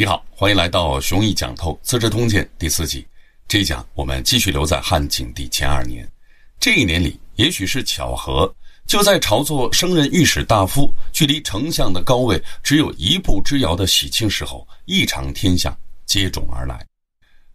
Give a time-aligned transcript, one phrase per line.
[0.00, 3.06] 你好，欢迎来到《雄毅讲透资治通鉴》第四集。
[3.46, 6.10] 这一讲我们继续留在汉景帝前二年。
[6.58, 8.50] 这一年里，也许是巧合，
[8.86, 15.76] 就在朝作升任御史大夫，距离丞相的高位只有一步之遥的喜庆时候，异常天象
[16.06, 16.82] 接踵而来。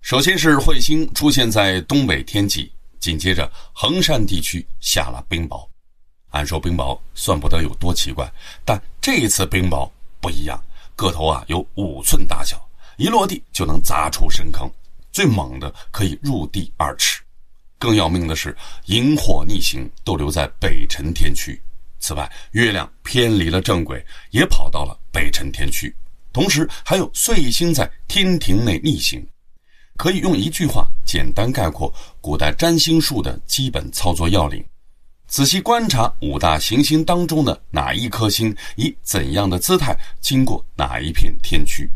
[0.02, 5.68] 首先是彗星出现在东北天际，紧接着衡山地区下了冰雹。
[6.30, 8.32] 按说冰雹算不得有多奇怪，
[8.64, 9.90] 但这一次冰雹
[10.22, 10.64] 不一样。
[10.96, 12.58] 个头啊有五寸大小，
[12.98, 14.70] 一落地就能砸出深坑，
[15.12, 17.22] 最猛的可以入地二尺。
[17.78, 21.62] 更要命的是，萤火逆行都留在北辰天区。
[22.00, 25.94] 此外，月亮偏离了正轨，也跑到了北辰天区。
[26.32, 29.26] 同时，还有岁星在天庭内逆行。
[29.98, 34.64] 可以用一句话简单概括古代占星术的基本操作要领。
[35.28, 41.90] 仔细观察五大行星当中的哪一颗星以怎样的姿态经过哪一片天区，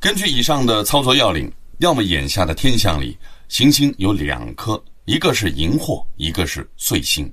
[0.00, 3.16] 根据以上的操作要领，要么眼下的天象里
[3.48, 7.30] 行星有两颗，一个是荧惑，一个是岁星。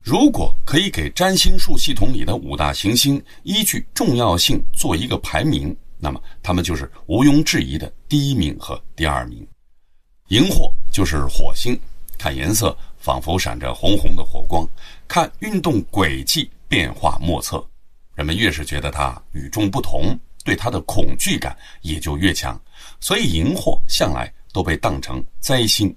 [0.00, 9.44] 如果可以给占星术系统里的五大行星依据重要性做一个排名，那么它们就是毋庸置疑的第一名和第二名。
[10.28, 11.78] 荧惑就是火星，
[12.18, 12.76] 看颜色。
[12.98, 14.68] 仿佛闪着红红的火光，
[15.06, 17.64] 看运动轨迹变化莫测，
[18.14, 22.60] 人们越是觉得它与众不同，对它的恐惧感也就越强。
[23.00, 25.94] 所以荧惑向来都被当成灾星。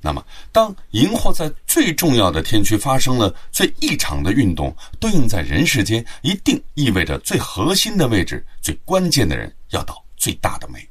[0.00, 10.86] 那么，当荧惑在最重要的天区发生了最异常的运动，对应在人世间，一定意味着最核心的位置、最关键的人要倒最大的霉。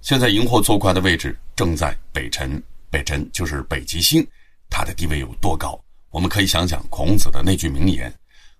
[0.00, 2.60] 现在荧惑作怪的位置正在北辰。
[2.90, 4.26] 北辰就是北极星，
[4.68, 5.80] 它的地位有多高？
[6.10, 8.12] 我们可以想想孔子的那句名言：“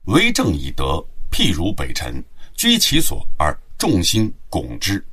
[0.07, 2.23] 为政以德，譬如北辰，
[2.55, 5.05] 居其所而众星拱之。”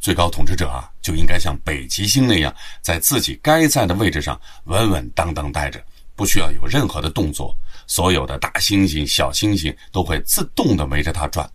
[0.00, 5.84] 最高统治者啊，就应该像北极星那样，在自己该在的位置上稳稳当当待着，
[6.14, 7.54] 不需要有任何的动作，
[7.86, 11.50] 所有的大星星、小星星都会自动的围着它转。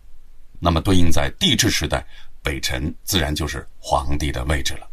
[0.60, 2.06] 那么，对应在帝制时代，
[2.42, 4.88] 北辰自然就是皇帝的位置了。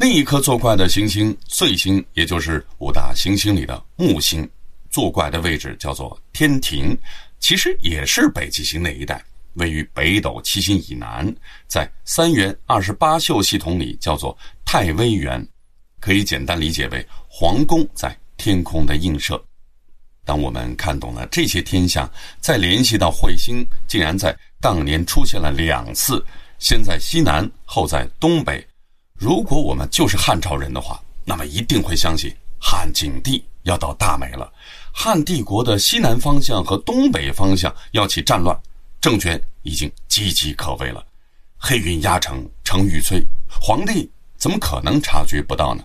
[0.00, 4.48] 另一颗作怪的行星岁星，也就是五大行星里的木星，
[4.88, 6.96] 作怪的位置叫做天庭，
[7.38, 9.22] 其实也是北极星那一带，
[9.56, 11.30] 位于北斗七星以南，
[11.68, 14.34] 在三元二十八宿系统里叫做
[14.64, 15.46] 太微垣，
[16.00, 19.38] 可以简单理解为皇宫在天空的映射。
[20.24, 26.24] 当我们看懂了这些天象，再联系到彗星竟然在当年出现了两次，
[26.58, 28.66] 先在西南，后在东北。
[29.20, 34.50] 如果我们就是汉朝人的话，那么一定会相信汉景帝要到大霉了。
[34.90, 38.58] 汉帝国的西南方向和东北方向要起战乱，
[38.98, 41.04] 政权已经岌岌可危了。
[41.58, 43.22] 黑云压城，城欲摧，
[43.60, 45.84] 皇帝怎么可能察觉不到呢？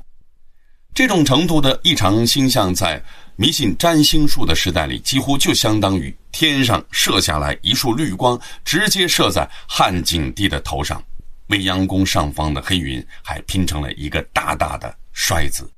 [0.94, 3.03] 这种程度的异常星象，在
[3.35, 11.03] 迷信占星术的时代里，几乎就相当于天上射下来一束绿光，直接射在汉景帝的头上。
[11.47, 15.72] 未央宫上方的黑云还拼成了一个大大的“衰”字，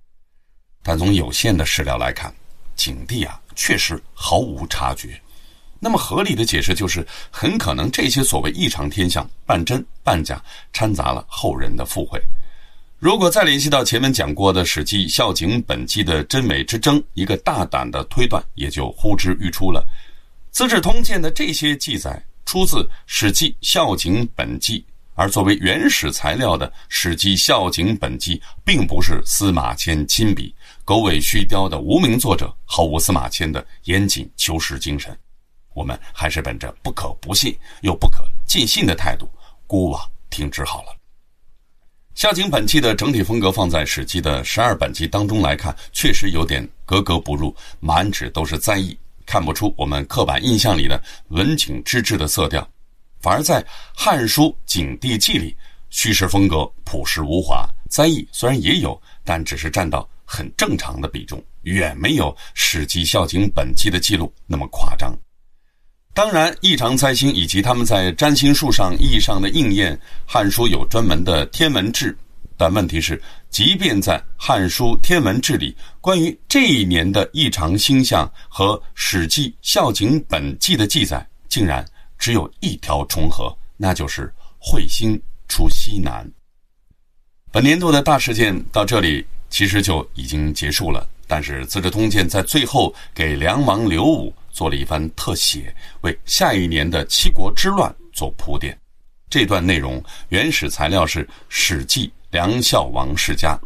[0.81, 2.33] 但从有限的史料来看，
[2.75, 5.19] 景帝啊确实毫无察觉。
[5.79, 10.41] 那么合理的解释就是，很可能这些所谓异常天象半真半假，
[10.73, 12.19] 掺杂了后人的附会。
[12.97, 19.85] 如果再联系到前面讲过的《史记·孝景本纪》的真伪之争，一个大胆的推断也就呼之欲出了。
[20.51, 24.79] 《资治通鉴》的这些记载出自《史记·孝景本纪》。
[25.17, 30.53] 而作为原始材料的《史记·孝景本纪》，并不是司马迁亲笔，
[30.85, 35.17] 狗尾续貂的无名作者，毫无司马迁的严谨求实精神。
[35.73, 39.27] 我们还是本着不可不信又不可尽信的态度，
[39.65, 40.89] 孤妄听之好了。
[42.13, 48.95] 《孝景本纪》的整体风格放在《史记》的十二本纪当中来看，确实有点格格不入，满纸都是灾异，
[49.25, 52.69] 看不出我们刻板印象里的文景之治的色调。
[53.21, 53.61] 反而在
[53.95, 55.55] 《汉书·景帝纪》里，
[55.89, 65.17] 叙事风格朴实无华，灾异虽然也有，但只是占到很正常的比重，远没有《史记·孝景本纪》的记录那么夸张。
[66.13, 72.17] 当然，异常灾星以及他们在占星术上意义上的应验，《汉书》有专门的天文志。
[72.57, 81.85] 但问题是，即便在《汉书·天文志》里，关于这一年的异常星象和《史记·孝景本纪》的记载，竟然。
[82.17, 86.29] 只有一条重合，那就是彗星出西南。
[87.51, 98.77] 本年度的大事件到这里其实就已经结束了，但是《资治通鉴》在最后给梁王刘武做了一番特写，为下一年的七国之乱做铺垫。
[99.29, 103.57] 这段内容原始材料是《史记·梁孝王世家》。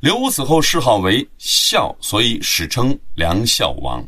[0.00, 4.06] 刘武死后谥号为孝，所以史称梁孝王。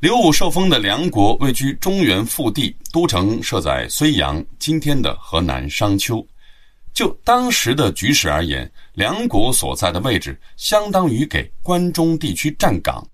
[0.00, 6.24] 刘武受封的梁国位居中原腹地，都城设在睢阳（今天的河南商丘）。
[6.94, 13.04] 就当时的局势而言，梁国所在的位置相当于给关中地区站岗。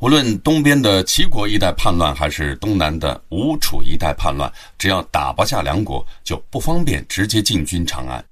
[0.00, 8.22] 无论东边的齐国一带叛乱，还是东南的吴楚一带叛乱，只要打不下梁国，就不方便直接进军长安。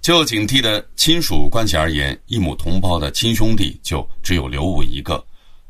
[0.00, 5.24] 就警惕的亲属关系而言，一母同胞的亲兄弟就只有刘武一个。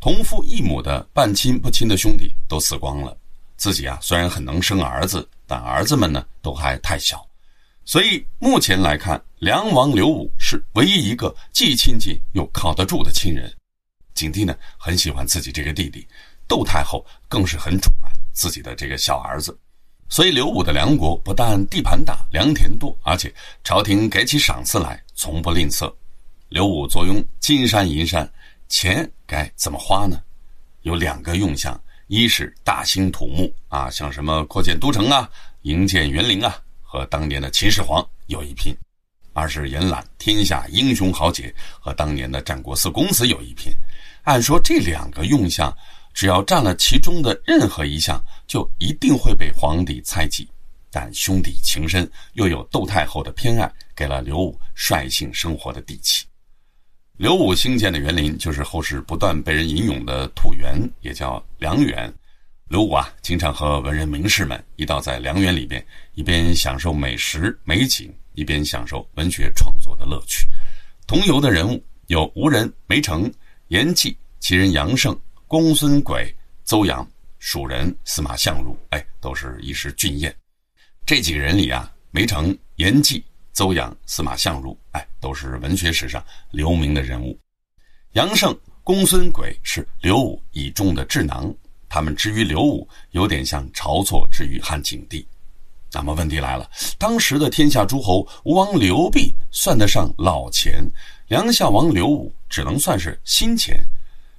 [0.08, 3.14] 同父异母的半亲不亲的兄弟都死光了，
[3.58, 7.22] 自己啊虽然很能生儿子，但儿子们呢都还太小，
[7.84, 13.54] 所以目前来看，梁王刘武是唯一一个既亲近又靠得住的亲人。
[14.14, 16.08] 景帝呢很喜欢自己这个弟弟，
[16.46, 19.54] 窦太后更是很宠爱自己的这个小儿子，
[20.08, 23.30] 所以刘武的梁国不但地盘大、良田多，而且
[23.62, 25.92] 朝廷给起赏赐来从不吝啬。
[26.48, 28.26] 刘武坐拥金山银山。
[28.68, 30.22] 钱该怎么花呢？
[30.82, 35.28] 有两个用项：一是大兴土木啊，像什么扩建都城啊、
[35.62, 38.74] 营建园林啊，和当年的秦始皇有一拼；
[39.32, 43.72] 二是延揽天下英雄豪杰，和当年的战国四公子有一拼。
[44.22, 45.74] 按说这两个用项，
[46.12, 50.46] 只要占了其中的任何一项，就一定会被皇帝猜忌。
[50.90, 56.27] 但兄弟情深，又有窦太后的偏爱，给了刘武率性生活的底气。
[57.18, 62.08] 刘武兴建的园林，就是后世不断被人引用的土园，也叫良园。
[62.68, 65.84] 刘武啊，经常和文人名士们一道在良园里边，
[66.14, 70.46] 一边享受美食美景，一边享受文学创作的乐趣。
[71.08, 73.28] 同游的人物有吴人梅城、
[73.66, 75.18] 严季、其人杨胜、
[75.48, 76.32] 公孙轨、
[76.64, 77.04] 邹阳、
[77.40, 80.32] 蜀人司马相如，哎，都是一时俊彦。
[81.04, 83.24] 这几个人里啊，梅城、严季。
[83.58, 87.36] 邹阳、司马相如，哎，都是文学史上留名的人物。
[88.12, 91.52] 杨胜、公孙轨是刘武倚重的智囊，
[91.88, 95.26] 他们之于刘武，有点像晁错之于汉景帝。
[95.92, 100.88] 那么问题来了，当时的天下诸侯，吴王刘濞算得上老钱，
[101.26, 103.76] 梁孝王刘武只能算是新钱。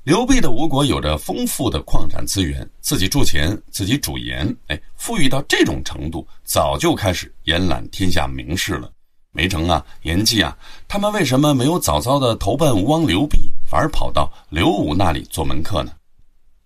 [0.03, 8.89] 刘备的吴国有着丰富的矿产资源，自己铸钱，自己煮盐，哎，富裕到这种程度，早就开始延揽天下名士了。
[9.31, 13.37] 梅城啊，严季啊，他们为什么没有早早的投奔吴王刘濞，
[13.69, 15.91] 反而跑到刘武那里做门客呢？《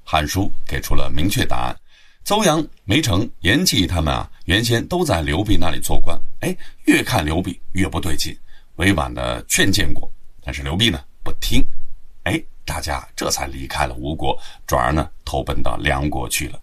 [0.09, 1.75] 汉书》给出了明确答案：
[2.23, 6.17] 邹阳、梅城、严季他们啊，原先都在刘濞那里做官。
[6.39, 6.55] 哎，
[6.85, 8.35] 越看刘濞越不对劲，
[8.77, 10.09] 委婉的劝谏过，
[10.41, 11.61] 但是刘濞呢不听。
[12.23, 16.59] 哎，大家这才离开了吴国，转而呢投奔到梁国去了。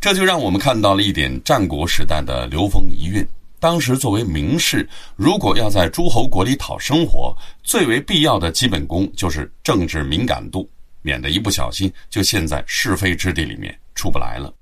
[0.00, 3.24] 这就让我们看到了一点战国时代的流风遗韵。
[3.62, 7.32] 当时作为名士，如果要在诸侯国里讨生活，
[7.62, 10.68] 最为必要的基本功就是政治敏感度，
[11.00, 14.52] 免得一不小心就陷在是非之地里面出不来了。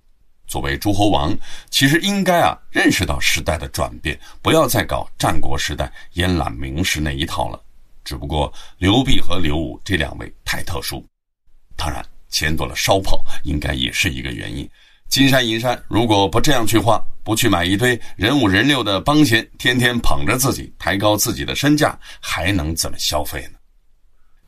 [0.46, 1.34] 作为诸侯王，
[1.70, 7.58] 其实应该啊认识到时代的转变，不要再搞战国时代阉揽名士那一套了。
[8.04, 11.02] 只不过刘濞和刘武这两位太特殊，
[11.74, 14.68] 当然钱多了烧炮应该也是一个原因。
[15.10, 23.58] 金山银山，如果不这样去花，不去买一堆人五人六的帮闲，天天捧着自己，抬高自己的身价，还能怎么消费呢？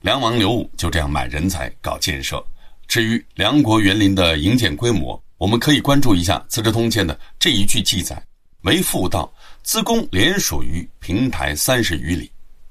[0.03, 2.41] 梁王刘武就这样买人才、搞建设。
[2.87, 8.23] 至于梁国园林的营建规模，我们可以关注一下《资治通鉴》的这一句记载
[8.63, 9.29] ：“为复道，
[9.65, 12.31] 资宫连属于平台三十余里。”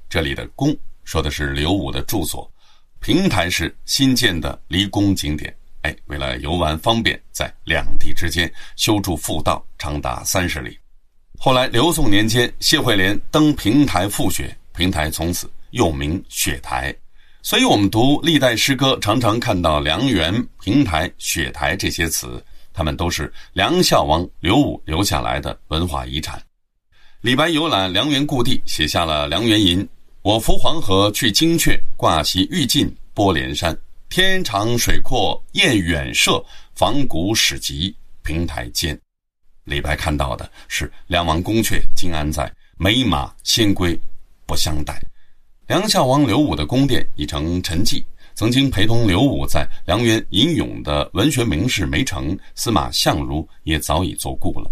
[0.10, 0.74] 这里的“宫”
[1.04, 2.50] 说的是刘武的住所，
[3.02, 5.54] 平台是新建的离宫景点。
[5.82, 10.78] 哎，为了游玩方便，在两地之间修筑复道，长达三十里。
[11.40, 16.96] 后来刘宋年间，谢惠莲登平台复雪，平台从此又名雪台。
[17.42, 26.40] 所以，我们读历代诗歌，常常看到梁园、平台、雪台这些词，他们都是梁孝王刘武留下来的文化遗产。
[27.22, 29.84] 李白游览梁园故地，写下了《梁园吟》
[30.22, 33.76] ：“我扶黄河去金阙，挂席欲尽波连山。”
[34.12, 36.44] 天长水阔雁远射，
[36.76, 39.00] 仿古史籍平台间。
[39.64, 43.98] 李白看到的是梁王宫阙今安在，美马仙归
[44.46, 45.02] 不相待。
[45.66, 54.70] 梁孝王刘武的宫殿已成陈迹，曾经陪同刘武在梁园吟咏的文学名士梅城、司马相如也早已作故了。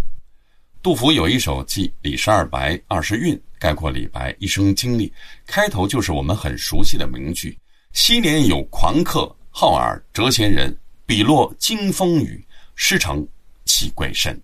[0.84, 5.14] 杜甫有一首记李十二白二十韵，概括李白一生经历，
[5.48, 7.58] 开头就是我们很熟悉的名句。
[8.02, 10.74] 昔年有狂客好尔谪仙人，
[11.06, 12.42] 笔落惊风雨，
[12.74, 13.28] 诗成
[13.66, 14.42] 泣鬼神。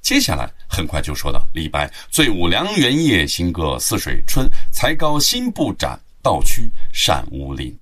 [0.00, 4.48] 接下来很快就说到李白“醉舞梁园夜，行歌泗水春。
[4.72, 7.78] 才高心不展，道屈善无邻。”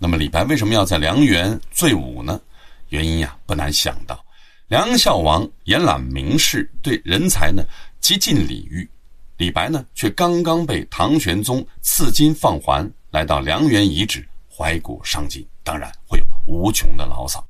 [0.00, 2.40] 那么李白为什么要在梁园醉舞呢？
[2.88, 4.24] 原因呀，不难想到，
[4.68, 7.62] 梁孝王延揽名士，对人才呢
[8.00, 8.88] 极尽礼遇。
[9.36, 17.46] 李白呢，却刚刚被唐玄宗赐金放还，来到梁园遗址，怀古伤今，当然会有无穷的牢骚。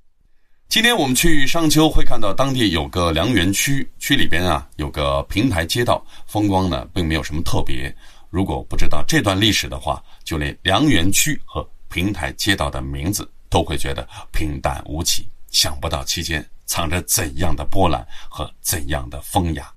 [0.69, 7.95] 今天我们去商丘，会看到当地有个梁园区，区里边啊有个平台街道，风光呢并没有什么特别。
[8.29, 19.73] 如果不知道这段历史的话，就连梁园区和平台街道的名字都会觉得平淡无奇，想不到期间藏着怎样的波澜和怎样的风雅。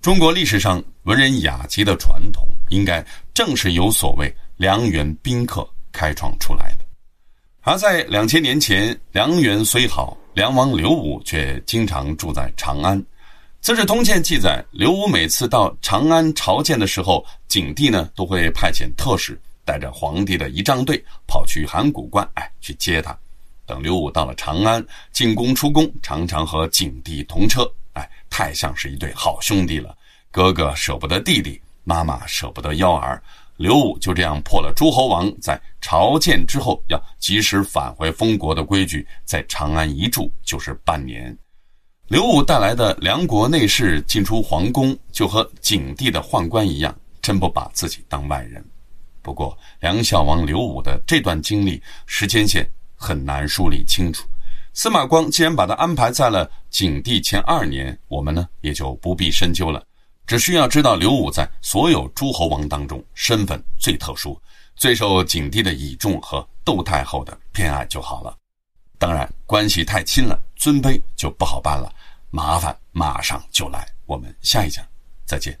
[0.00, 3.04] 中国历史上文人雅集的传统，应该
[3.34, 6.84] 正是由所谓梁园宾客开创出来的。
[7.60, 12.98] 而在两千年前，梁园虽好，梁王刘武却经常住在长安。
[13.60, 23.16] 《资治通鉴》记载，刘武每次到长安朝见的时候，景帝呢都会派遣特使带着皇帝的仪仗队跑去函谷关，哎，去接他。
[23.64, 27.70] 等刘武到了长安，进宫出宫，常常和景帝同车。
[27.92, 29.96] 哎，太像是一对好兄弟了。
[30.32, 33.22] 哥哥舍不得弟弟，妈妈舍不得幺儿。
[33.62, 41.38] 刘武就这样破了诸侯王在朝见之后要及时返回封国的规矩，在长安一住就是半年。
[42.08, 46.92] 刘武带来的梁国内侍进出皇宫，就和景帝的宦官一样，
[47.22, 48.64] 真不把自己当外人。
[49.22, 54.26] 不过，梁孝王刘武的这段经历时间线很难梳理清楚。
[54.72, 59.80] 司马光既然把他安排在了景帝前二年，我们呢也就不必深究了，
[60.26, 64.40] 只需要知道刘武在所有诸侯王当中身份最特殊，
[64.76, 68.38] 最受景帝的倚重和窦太后的偏爱就好了。
[68.98, 71.92] 当然，关系太亲了，尊卑就不好办了，
[72.30, 73.86] 麻烦马上就来。
[74.06, 74.86] 我们下一讲
[75.26, 75.58] 再见。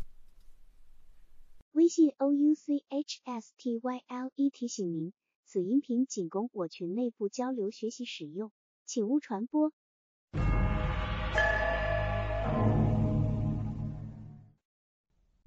[1.72, 5.12] 微信 o u c h s t y l e 提醒您，
[5.44, 8.52] 此音频仅供我群内部交流学习使用。
[8.84, 9.72] 请勿传播。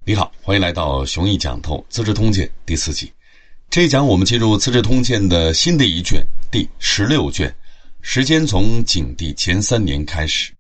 [0.07, 3.12] 你好，欢迎来到雄毅讲透《资治通鉴》第四集。
[3.71, 7.51] 这一讲我们进入《资治通鉴》的新的一卷，第十六卷。
[8.01, 10.53] 时间从景帝前三年开始。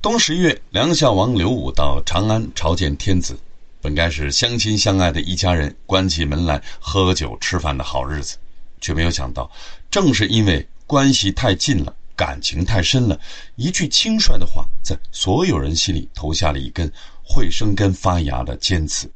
[0.00, 3.36] 冬十月，梁孝王刘武到长安朝见天子，
[3.80, 8.36] 本该是相亲相爱的一家人关起门来喝酒吃饭的好日子，
[8.80, 9.50] 却没有想到，
[9.90, 10.64] 正是因为。
[10.86, 13.18] 关系太近了，感情太深了，
[13.56, 16.92] 一句轻率的话，在所有人心里投下了一根
[17.32, 19.10] 会生根发芽的尖刺。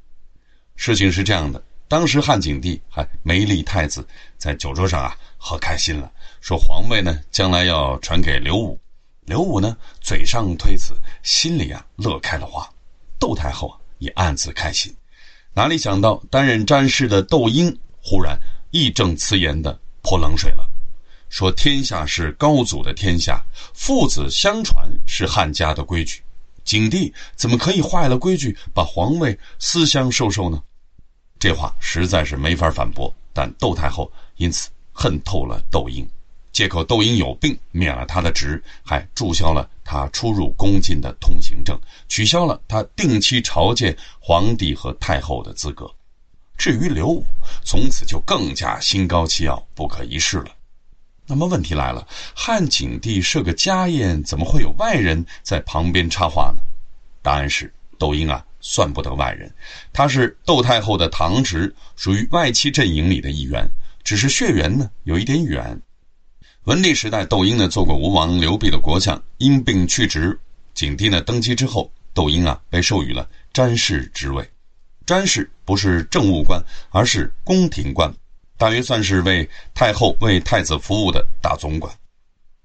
[0.74, 4.06] 事情是这样的，当时汉景帝还没立太子，
[4.38, 8.80] 在酒桌上啊喝开心了，说皇位呢将来要传给刘武。
[9.26, 12.66] 刘武呢嘴上推辞，心里啊乐开了花。
[13.18, 14.94] 窦太后啊也暗自开心，
[15.52, 18.38] 哪里想到担任詹事的窦婴忽然
[18.70, 20.66] 义正辞严的泼冷水了。
[21.28, 23.44] 说天下是高祖的天下，
[23.74, 26.22] 父子相传是汉家的规矩，
[26.66, 30.62] 景帝怎么可以坏了规矩，把皇位私相授受呢？
[31.38, 33.14] 这话实在是没法反驳。
[33.32, 36.08] 但窦太后因此恨透了窦婴，
[36.52, 45.88] 借口窦婴有病，免了他的职，还注销了他出入宫禁的通行证，取消了他定期朝见皇帝和太后的资格。
[46.56, 47.24] 至于刘武，
[47.62, 50.55] 从此就更加心高气傲，不可一世了。
[51.28, 56.62] 那么问题来了，汉景帝设个家宴，怎么会有外人在旁边插话呢？
[57.20, 59.52] 答案是窦婴啊，算不得外人，
[59.92, 63.68] 他是窦太后的堂侄，属于外戚阵营里的一员，
[64.04, 65.82] 只是血缘呢有一点远。
[66.64, 70.38] 文帝时代，窦婴呢做过吴王刘濞的国相，因病去职。
[70.74, 74.48] 景帝呢登基之后，窦婴啊被授予了詹事职位。
[75.04, 78.12] 詹事不是政务官，而是宫廷官。
[78.56, 81.92] 大约算是为太后为太子服务的大总管。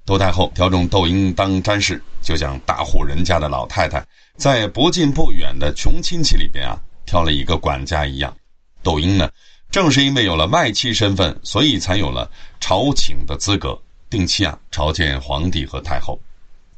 [0.05, 4.03] 窦太后挑中窦婴当詹事，就像大户人家的老太太
[4.35, 8.35] 在不近不远的穷亲戚里边啊挑了一个管家一样。
[8.81, 9.29] 窦婴呢，
[9.69, 12.29] 正是因为有了外戚身份，所以才有了
[12.59, 13.79] 朝请的资格，
[14.09, 16.19] 定期啊朝见皇帝和太后。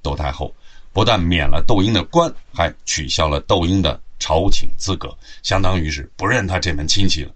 [0.01, 0.53] 窦太后
[0.91, 7.32] 不但免了窦婴的官，还取消了窦婴的朝请资格，相当于是不认他这门亲戚了。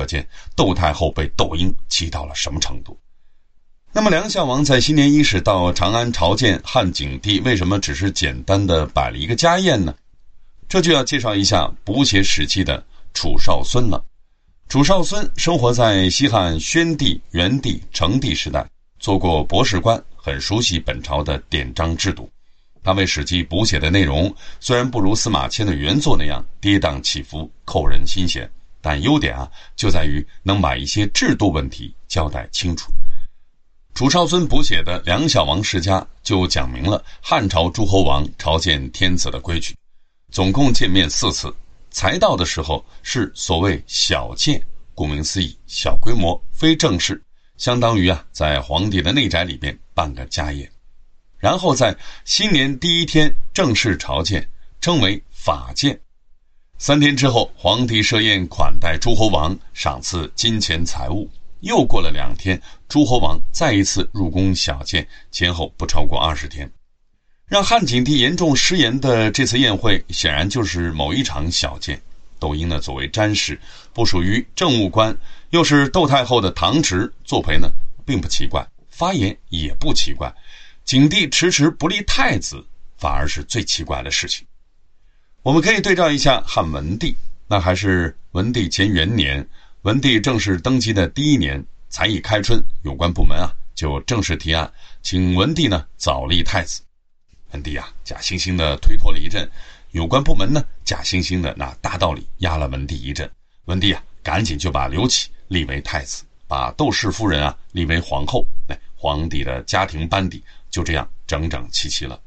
[0.00, 0.26] 可见
[0.56, 2.98] 窦太后被窦婴气到了什么程度？
[3.92, 9.94] 那么梁孝王在新年伊始到长安朝见汉景帝，为什么只是简单的摆了一个家宴呢？
[10.70, 14.02] 这就要介绍一下补写史记的楚少孙了。
[14.70, 18.66] 楚少孙生活在西汉宣帝、元帝、成帝时代，
[18.98, 22.30] 做过博士官，很熟悉本朝的典章制度。
[22.82, 28.50] 他为《史记》补写的内容虽然不如司马迁的原作那样跌宕起伏、扣人心弦，
[28.80, 32.92] 但优点啊就在于能把一些制度问题交代清楚。
[33.92, 39.76] 楚少孙补写的《梁孝王世家》就讲明了汉朝诸侯王朝见天子的规矩，
[40.30, 41.54] 总共见面四次。
[41.90, 44.62] 才到的时候是所谓小见，
[44.94, 47.20] 顾名思义，小规模，非正式，
[47.56, 50.70] 相当于啊在皇帝的内宅里边办个家宴。
[51.36, 51.94] 然后在
[52.24, 54.48] 新年第一天正式朝见，
[54.80, 56.00] 称为法见。
[56.82, 61.28] 三天之后，皇帝设宴款待诸侯王，赏赐金钱财物。
[61.60, 62.58] 又过了两天，
[62.88, 66.72] 诸侯王再一次入宫小见，前后不超过二十天。
[67.46, 72.00] 让汉景帝严重失言的这次宴会，显然就是某一场小见。
[72.38, 73.60] 窦婴呢，作为詹事，
[73.92, 75.14] 不属于政务官，
[75.50, 77.70] 又是窦太后的堂侄，作陪呢，
[78.06, 80.34] 并不奇怪，发言也不奇怪。
[80.86, 82.64] 景帝迟迟不立太子，
[82.96, 84.46] 反而是最奇怪的事情。
[85.42, 87.16] 我们可以对照一下汉文帝，
[87.48, 89.44] 那还是文帝前元年，
[89.82, 94.70] 文帝正式登基的第一年，才艺开春，有关部门啊就正式提案，
[95.00, 96.82] 请文帝呢早立太子。
[97.52, 99.50] 文帝啊假惺惺的推脱了一阵，
[99.92, 103.28] 有关部门呢假惺惺的拿大道理压了文帝一阵，
[103.64, 110.44] 文帝啊赶紧就把刘启立为太子，把窦氏夫人啊立为皇后，哎，皇帝的家庭班底。
[110.70, 112.20] 就这样整整齐齐了，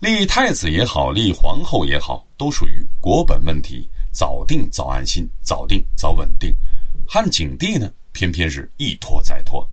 [0.00, 6.54] 立太子也好，立皇后也好，都属于国本问题，早定早安心，早定早稳定。
[7.08, 9.66] 汉景帝呢，偏偏是一拖再拖。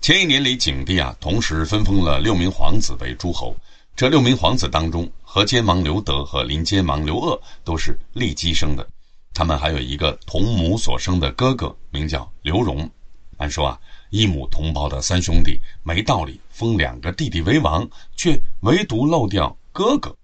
[0.00, 3.56] 前一年里，景帝啊，同时分封了六名皇子为诸侯。
[3.94, 8.84] 这六名皇子当中，河间王刘德和临间王刘鄂都是立姬生的，
[9.32, 12.90] 他们还有一个同母所生的哥哥，名叫刘荣。
[13.36, 13.78] 按说啊。
[14.14, 20.16] 一母同胞的三兄弟没道理封两个弟弟为王，却唯独漏掉哥哥。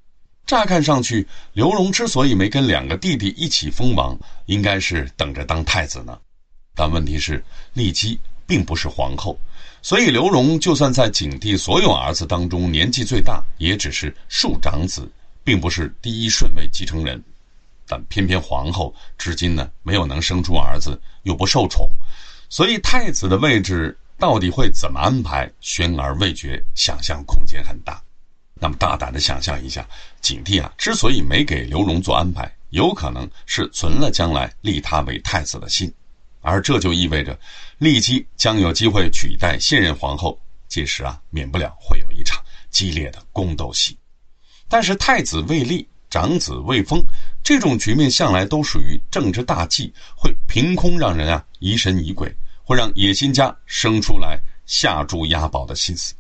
[0.47, 6.17] 乍看上去，刘荣之所以没跟两个弟弟一起封王，应该是等着当太子呢。
[6.73, 9.37] 但问题是，骊姬并不是皇后，
[9.83, 15.11] 所以刘荣就算在景帝所有儿子当中年纪最大，也只是庶长子，
[15.43, 17.21] 并不是第一顺位继承人。
[17.89, 21.91] 但偏偏皇后至今呢，没有能生出儿子，又不受宠。
[22.51, 28.03] 所以太子的位置到底会怎么安排，悬而未决，想象空间很大。
[28.55, 29.89] 那么大胆的想象一下，
[30.21, 35.91] 景帝啊之所以没给刘荣做安排，有可能是存了将来立他为太子的心，
[36.41, 37.39] 而这就意味着
[37.79, 43.97] 骊姬将有机会取代现任皇后，届时啊免不了会有一场激烈的宫斗戏。
[44.69, 47.03] 但是太子未立，长子未封。
[47.43, 52.31] 这种局面向来都属于政治大忌，会凭空让人啊疑神疑鬼，
[52.63, 56.15] 会让野心家生出来下注押宝的心思。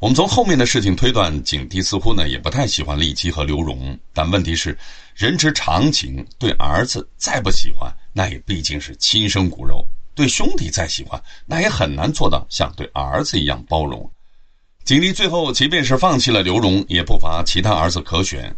[0.00, 4.76] 我们从后面的事情推断，景帝似乎呢也不太喜欢骊姬和刘荣，但问题是，
[5.14, 14.10] 人之常情，对儿子再不喜欢，那也毕竟是亲生骨肉；对兄弟再喜欢，那也很难做到像对儿子一样包容。
[14.84, 18.54] 景帝最后即便是放弃了刘荣，也不乏其他儿子可选。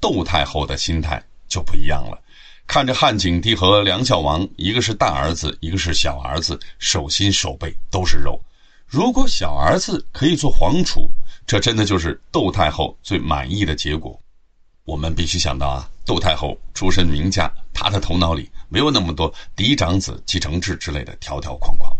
[0.00, 2.18] 窦太后的心态就不一样了，
[2.66, 8.40] 看着汉景帝和梁孝王，一个是大儿子，一个是小儿子，手心手背都是肉。
[8.86, 11.10] 如果小儿子可以做皇储，
[11.46, 14.18] 这真的就是窦太后最满意的结果。
[14.84, 21.94] 我们必须想到啊，窦太后出身名家，她的头脑里没有那么多嫡长子继承制之类的条条框框。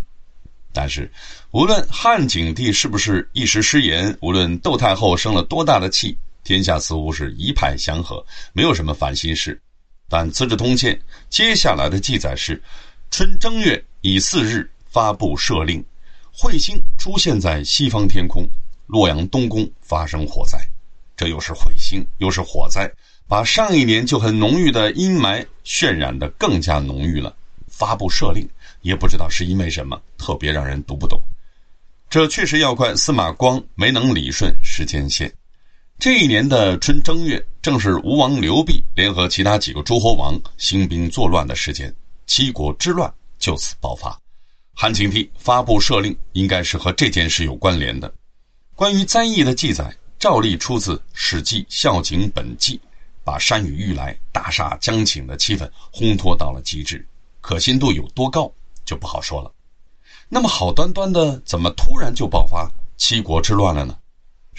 [0.72, 1.10] 但是，
[1.50, 6.16] 无论汉景帝是不是一时失言，无论窦太后生了多大的气。
[6.44, 9.60] 天下似乎是一派祥和，没有什么烦心事。
[10.08, 10.94] 但《资治通鉴》
[11.28, 12.62] 接下来的记载是：
[13.10, 15.84] 春正月乙巳日发布赦令，
[16.34, 18.48] 彗星出现在西方天空，
[18.86, 20.58] 洛阳东宫发生火灾。
[21.16, 22.90] 这又是彗星，又是火灾，
[23.26, 27.34] 把上一年就很浓郁的阴霾渲染得更加浓郁了。
[27.66, 28.48] 发布赦令，
[28.80, 31.20] 也不知道是因为什么，特别让人读不懂。
[32.08, 35.30] 这确实要怪司马光没能理顺时间线。
[36.00, 41.92] 这一年的春正月，正是吴王刘濞联合其他几个诸侯王兴兵作乱的时间，
[42.24, 44.16] 七国之乱就此爆发。
[44.72, 48.14] 汉景帝发布赦令，应该是和这件事有关联的。
[48.76, 52.76] 关于灾异的记载，照例出自《史记·孝景本纪》，
[53.24, 57.04] 把山雨欲来、大厦将倾的气氛烘托到了极致，
[57.40, 58.48] 可信度有多高
[58.84, 59.52] 就不好说了。
[60.28, 63.98] 那么好端端的，怎么突然就爆发七国之乱了呢？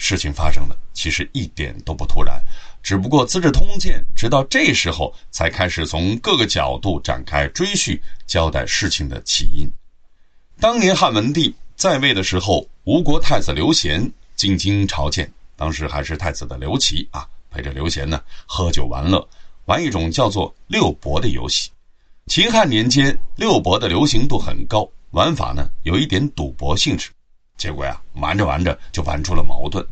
[0.00, 2.42] 事情发生的其实一点都不突然，
[2.82, 9.70] 只不过《资治通鉴》直到这时候才开始从各个角度展开追叙，交代事情的起因。
[10.58, 19.28] 当年汉文帝在位的时候，吴国太子刘贤进京朝见，当时还是太子的刘琦啊，陪着刘贤呢喝酒玩乐，
[19.66, 21.70] 玩一种叫做六博的游戏。
[22.26, 27.10] 秦汉年间，六博的流行度很高，玩法呢有一点赌博性质。
[27.60, 29.86] 结果呀，瞒着瞒着就玩出了矛盾。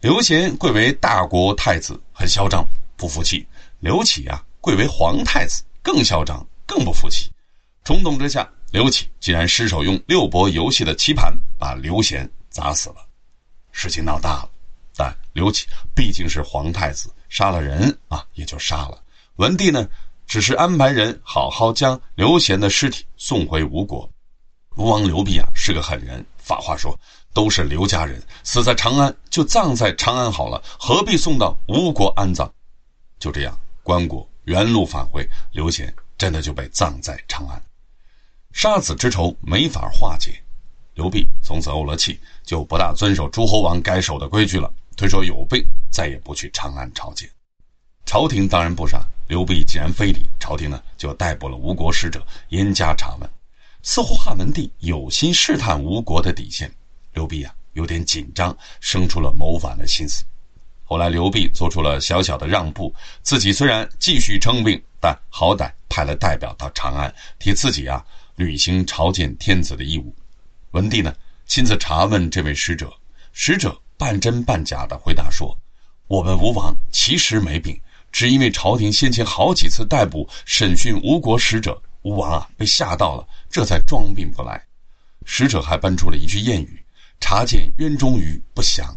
[0.00, 2.64] 刘贤贵为大国太子，很嚣张，
[2.96, 3.44] 不服气；
[3.78, 7.30] 刘启啊，贵为皇太子，更嚣张，更不服气。
[7.84, 13.06] 冲动之下，刘启竟然失手用六博游戏的棋盘把刘贤砸死了。
[13.70, 14.50] 事情闹大了，
[14.96, 18.98] 但刘启毕竟是皇太子，杀了人啊也就杀了。
[19.36, 19.86] 文帝呢，
[20.26, 24.10] 只是安排人好好将刘贤的尸体送回吴国。
[24.76, 26.24] 吴王刘濞啊是个狠人。
[26.42, 26.98] 法话说，
[27.32, 32.50] 都是刘家人死在长安，就葬在长安好了，何必送到吴国安葬？
[33.18, 37.62] 就这样，关国原路返回，刘贤真的就被葬在长安。
[38.52, 40.42] 杀子之仇没法化解，
[40.94, 47.30] 刘濞从此怄了气，就不大遵守诸侯王该守的规矩了，推说有病，再也不去长安朝见。
[48.06, 53.30] 朝廷当然不傻，刘濞既然非礼，朝廷呢就逮捕了吴国使者，严加查问。
[53.82, 56.70] 似乎汉文帝有心试探吴国的底线，
[57.14, 60.24] 刘濞啊有点紧张，生出了谋反的心思。
[60.84, 68.04] 后来刘濞做出了小小的让步，自己虽然继续称病，但好歹派了代表到长安，替自己啊
[68.36, 70.14] 履行朝见天子的义务。
[70.72, 71.14] 文帝呢
[71.46, 72.92] 亲自查问这位使者，
[73.32, 75.56] 使者半真半假的回答说
[76.06, 77.80] ：“我们吴王其实没病，
[78.12, 84.62] 只因为朝廷先前好几次逮捕审讯吴国使者。”吴王啊，被吓到了，这才装病不来。
[85.26, 86.82] 使者还搬出了一句谚语
[87.20, 88.96] ：“察见渊中鱼不祥。”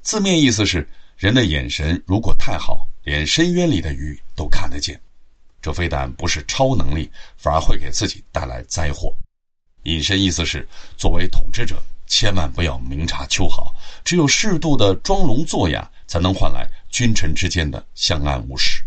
[0.00, 5.00] 字面意思是，人的眼神如果太好，连深渊里的鱼都看得见。
[5.60, 9.12] 这非但不是超能力，反而会给自己带来灾祸。
[9.82, 18.84] 引申意思是，作为统治者，千万不要明察秋毫，只有适度的装聋作哑，才能换来君臣之间的相安无事。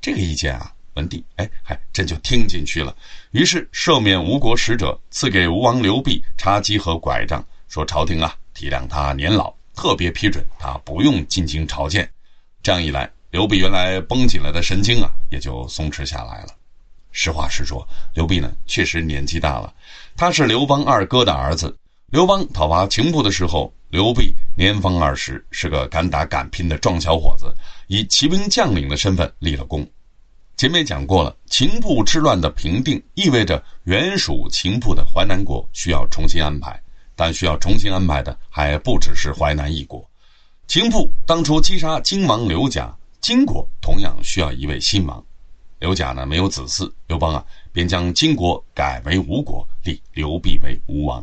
[0.00, 0.72] 这个意见啊。
[0.96, 2.94] 文帝哎，还真就听进去了，
[3.30, 12.10] 于是赦免吴国使者，赐给吴王刘濞茶几和拐杖，说朝廷啊体谅他年老，特别批准他不用进京朝见。
[12.62, 16.48] 这样一来，刘濞原来绷紧了的神经啊，也就松弛下来了。
[17.12, 19.72] 实话实说，刘濞呢确实年纪大了，
[20.16, 21.76] 他是刘邦二哥的儿子。
[22.06, 27.54] 刘邦讨伐秦部的时候，刘濞年方二十，是个敢打敢拼的壮小伙子，
[27.88, 29.86] 以骑兵将领的身份立了功。
[30.56, 36.80] 前面讲过了，秦部之乱的平定意味着原属秦部的淮南国需要重新安排，
[37.14, 40.02] 但需要重新安排的还不只是淮南一国。
[40.66, 42.90] 秦部当初击杀荆王刘贾，
[43.20, 45.22] 荆国同样需要一位新王。
[45.78, 51.22] 刘贾呢没有子嗣，刘邦啊便将荆国改为吴国，立刘濞为吴王。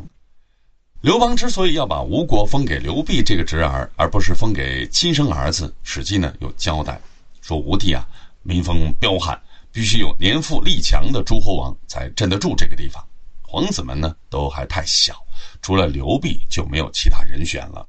[1.00, 7.00] 刘邦之所以要把吴国封给刘濞这个侄儿，而不是封给亲生儿子，《史记》呢有交代，
[7.42, 8.06] 说吴地啊。
[8.44, 9.36] 民风彪悍，
[9.72, 13.04] 必须有年富力强的诸侯王才镇得住这个地方。
[13.42, 15.14] 皇子们呢都还太小，
[15.62, 17.86] 除了刘濞就没有其他人选了。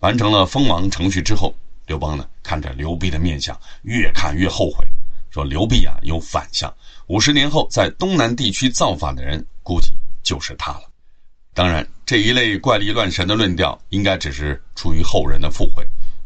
[0.00, 1.54] 完成了封王程序之后，
[1.86, 4.86] 刘邦呢看着刘濞的面相，越看越后悔，
[5.30, 6.72] 说刘濞啊有反相，
[7.06, 10.82] 五十年后在东南地区造反的人，估计就是他了。
[11.54, 15.82] 当然，这一类怪力乱神的论调，应该只是出于后人的附会，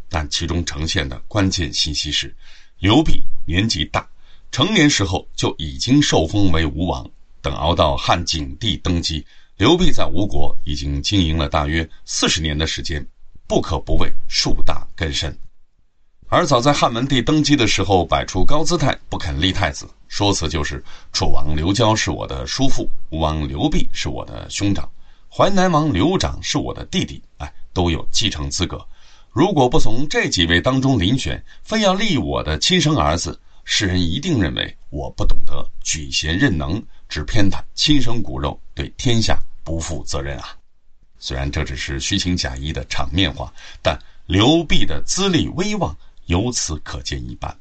[0.09, 2.35] 但其中呈现的关键信息是。
[2.81, 4.09] 刘濞年纪大，
[4.51, 7.07] 成年时候就已经受封为吴王。
[7.43, 9.23] 等熬到汉景帝登基，
[9.59, 13.07] 刘濞在吴国已经经营了大约四十年的时间，
[13.47, 15.39] 不可不谓树大根深。
[16.29, 24.91] 而早在汉文帝登基的时候，摆出高姿态，不肯立太子，说辞就是楚王刘交是我的叔父，吴王刘濞是我的兄长，
[25.29, 28.83] 淮南王刘长是我的弟弟，哎，都有继承资格。
[29.33, 40.57] 如果不从这几位当中遴选，非要立我的亲生儿子，世人一定认为我不懂得举贤任能，只偏袒亲生骨肉，对天下不负责任啊！
[41.21, 47.57] 虽然这只是虚情假意的场面话，但刘濞的资历威望由此可见一斑。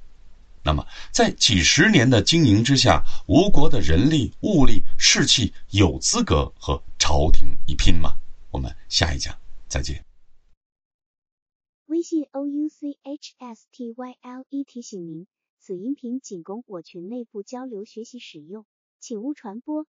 [0.63, 8.13] 那么，在几十年的经营之下，吴国的人力、物力、士气有资格和朝廷一拼吗？
[8.49, 9.35] 我们下一讲
[9.67, 10.08] 再见。
[11.89, 15.25] 微信 o u c h s t y l e 提醒您，
[15.59, 18.63] 此音频仅供我群内部交流学习使用，
[18.99, 19.87] 请勿传播。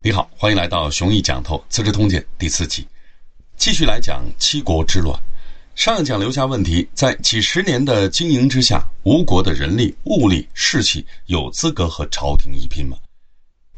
[0.00, 2.84] 你好，欢迎来到熊毅讲透《资治通鉴》第四集，
[3.56, 5.16] 继续来讲七国之乱。
[5.76, 12.98] 上讲留下问题，在几十年的经营之下，吴国的人力、物力、士气有资格和朝廷一拼吗？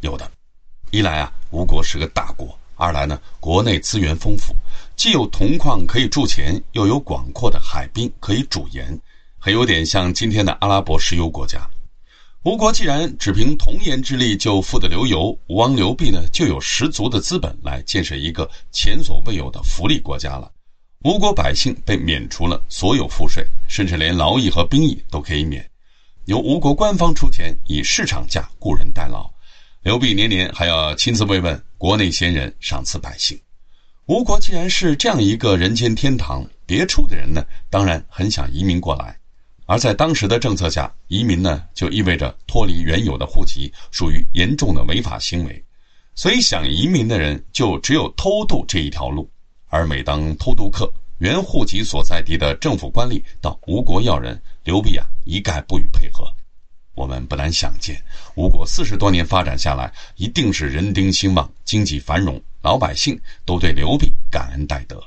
[0.01, 0.38] 有的。
[0.91, 4.55] 一来啊，吴国是个大国，二来呢，国内资源丰富，
[4.97, 8.99] 既有铜矿可以铸钱，又有广阔的海滨可以煮盐，
[9.39, 11.69] 很有点像今天的阿拉伯石油国家。
[12.45, 20.51] 吴国既然只凭铜盐之力就富得流油，吴王刘濞呢就有十足的资本来建设一个前所未有的福利国家了。
[21.05, 25.69] 吴国百姓被免除了所有赋税，甚至连劳役和兵役都可以免，
[26.25, 29.31] 由吴国官方出钱以市场价雇人代劳。
[29.89, 33.41] 刘濞年年还要亲自慰问国内贤人，赏赐百姓。
[34.05, 39.19] 吴国既然是这样一个人间天堂，别处的人呢，当然很想移民过来。
[39.65, 45.65] 而在当时的政策下，移民呢就意味着脱离原有的户籍，属于严重的违法行为。
[46.15, 49.27] 所以想移民的人就只有偷渡这一条路。
[49.69, 56.31] 而每当偷渡客原户籍所在地的政府官吏到吴国要人，刘濞啊一概不予配合。
[56.99, 57.97] 我们不难想见，
[58.35, 65.01] 吴国四十多年发展下来，一定是人丁兴旺、经济繁荣，老百姓都对刘濞感恩戴德。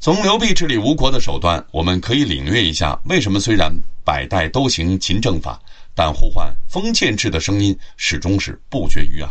[0.00, 3.70] 从刘濞治理吴国的手段，我们可以领略一下为什么虽然
[4.02, 5.60] 百代都行秦政法，
[5.94, 9.30] 但呼唤封建制的声音始终是不绝于耳。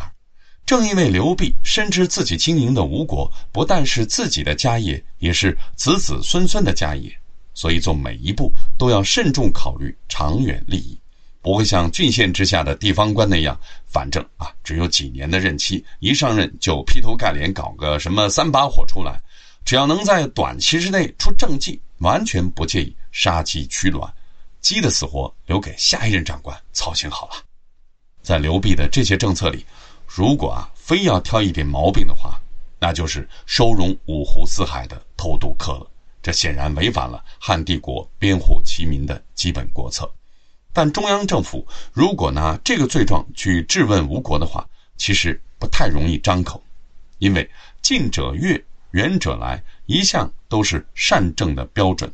[0.68, 7.12] 正因为刘濞深知自己经营的吴国不但是自己的家业，也是子子孙孙的家业，
[7.56, 11.00] 所以做每一步都要慎重考虑长远利益。
[11.44, 19.22] 不会像郡县之下的地方官那样，反正啊，只有几年的任期，一上任就劈头盖脸搞个什么三把火出来，
[19.66, 24.12] 只要能在短期之内出政绩，完全不介意杀鸡取卵，
[24.62, 27.34] 鸡的死活留给下一任长官操心好了。
[28.22, 29.66] 在刘濞的这些政策里，
[30.08, 32.40] 如果啊非要挑一点毛病的话，
[32.80, 35.88] 那就是收容五湖四海的偷渡客了，
[36.22, 40.10] 这显然违反了汉帝国编户齐民的基本国策。
[40.74, 46.62] 但中央政府如果拿这个罪状去质问吴国的话，其实不太容易张口，
[47.20, 47.48] 因为
[47.82, 52.12] 近者悦，远者来，一向都是善政的标准。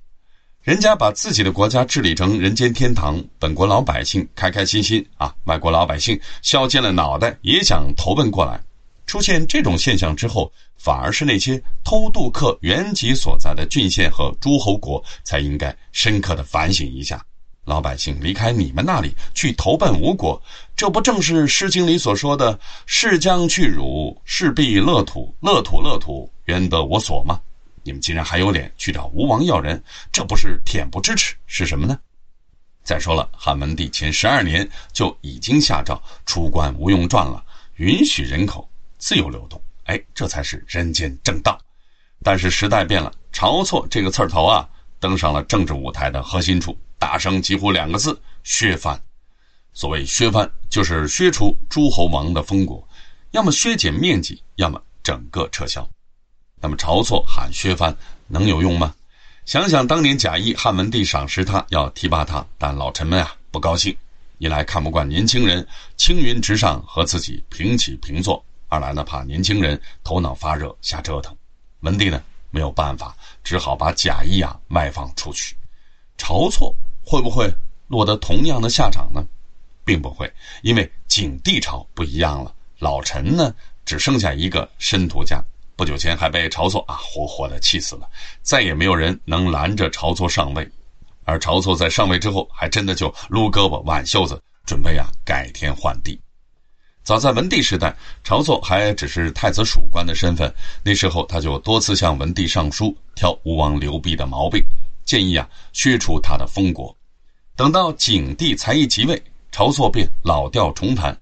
[0.62, 8.60] 人家把自己的国家治理成人间天堂，本国老百姓开开心心啊，外国老百姓削尖了脑袋也想投奔过来。
[9.08, 17.26] 出现这种现象之后，反而是那些偷渡客原籍所在的郡县和诸侯国才应该深刻的反省一下。
[17.70, 20.42] 老百姓离开你们那里去投奔吴国，
[20.76, 27.40] 这不正是《诗经》里所说的“士将去汝，士必乐土，乐土乐土，原得我所”吗？
[27.84, 32.00] 你们竟然还有脸去找吴王要人，这不是恬不知耻是什么呢？
[32.84, 37.44] 再说了，汉文帝前十二年就已经下诏出关无用传了，
[37.76, 41.56] 允许人口自由流动，哎，这才是人间正道。
[42.24, 44.68] 但是时代变了，晁错这个刺头啊，
[45.00, 46.76] 登上了政治舞台的核心处。
[47.00, 49.02] 大声疾呼两个字：“削藩！”
[49.74, 52.86] 所谓“削藩”，就是削除诸侯王的封国，
[53.32, 55.90] 要么削减面积，要么整个撤销。
[56.62, 57.96] 那么晁错喊削藩
[58.28, 58.94] 能有用吗？
[59.46, 63.96] 想想当年贾谊，汉文帝赏识他，要提拔他，但老臣们啊不高兴：
[64.38, 71.36] 一来看不惯年轻人青云直上和自己平起平坐；二来呢怕年轻人头脑发热瞎折腾。
[71.80, 75.56] 文帝呢没有办法，只好把贾谊啊外放出去。
[76.18, 76.76] 晁错。
[77.10, 77.52] 会不会
[77.88, 79.26] 落得同样的下场呢？
[79.84, 82.54] 并不会，因为景帝朝不一样了。
[82.78, 83.52] 老臣呢，
[83.84, 85.44] 只剩下一个申屠家，
[85.76, 88.08] 不久前还被晁错啊活活的气死了。
[88.44, 90.70] 再也没有人能拦着晁错上位，
[91.24, 96.22] 而晁错在上位之后，还真的就撸胳膊挽袖子，准备啊改天换地。
[97.04, 104.64] 早在文帝时代，晁错还只是太子属官的身份，那时候他就多次向文帝上书，挑吴王刘濞的毛病，
[105.06, 106.96] 建议啊削除他的封国。
[107.60, 111.20] 等到景帝才一即位，晁错便老调重弹。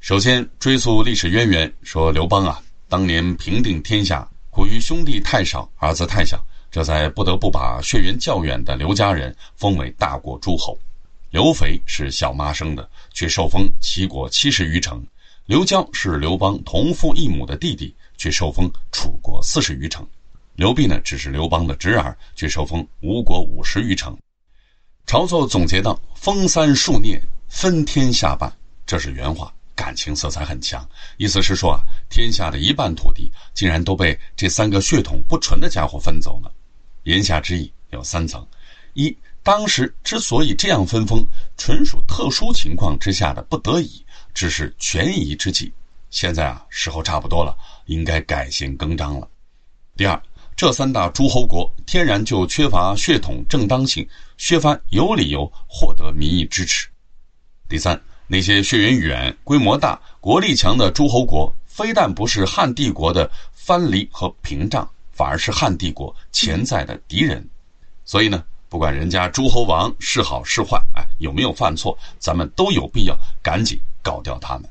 [0.00, 10.76] 首先追溯历史渊源，说刘邦啊，当年平定天下，苦于兄弟太少，儿子太小，这才不得不把血缘较远的刘家人封为大国诸侯。
[11.30, 14.98] 刘肥是小妈生的，却受封齐国七十余城；
[15.44, 20.02] 刘交是刘邦同父异母的弟弟，却受封楚国四十余城；
[20.56, 24.18] 刘濞呢，只是刘邦的侄儿，却受封吴国五十余城。
[25.06, 28.52] 晁错总结道：“封三数孽，分天下半。”
[28.84, 30.84] 这是原话，感情色彩很强。
[31.16, 36.52] 意思是说啊，天下的一半土地竟然都被这三个血统不纯的家伙分走了。
[37.04, 38.44] 言下之意有三层：
[38.94, 41.24] 一，当时之所以这样分封，
[41.56, 45.72] 纯属特殊情况之下的不得已，只是权宜之计。
[46.10, 49.28] 现在啊，时候差不多了，应该改弦更张了。
[49.96, 50.20] 第二。
[50.56, 56.88] 这三大诸侯国天然就缺乏血统正当性，削藩有理由获得民意支持。
[57.68, 67.46] 第三，那些血缘远、规模大、国力强的诸侯国，非但不是汉帝国的藩篱和屏障，反而是汉帝国潜在的敌人。
[68.06, 74.66] 所以呢，不管人家诸侯王是好是坏，哎，有没有犯错，咱们都有必要赶紧搞掉他们。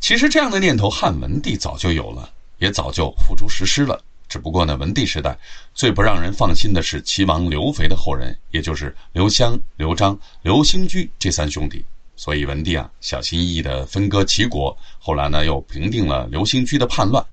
[0.00, 3.98] 其实这样的念头，汉文帝早就有了，也早就付诸实施了。
[4.28, 5.38] 只不过呢，文帝时代
[5.74, 11.84] 最不让人放心的是齐王刘肥的后人，也就是刘襄、刘璋、刘兴居这三兄弟。
[12.14, 14.76] 所以文帝啊，小心翼翼地分割齐国。
[14.98, 17.24] 后来呢，又平定了刘兴居的叛乱。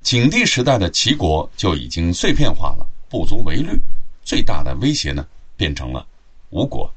[0.00, 3.78] 景帝时代的齐国就已经碎片化了，不足为虑。
[4.22, 6.06] 最大的威胁呢，变成了
[6.50, 6.88] 吴国。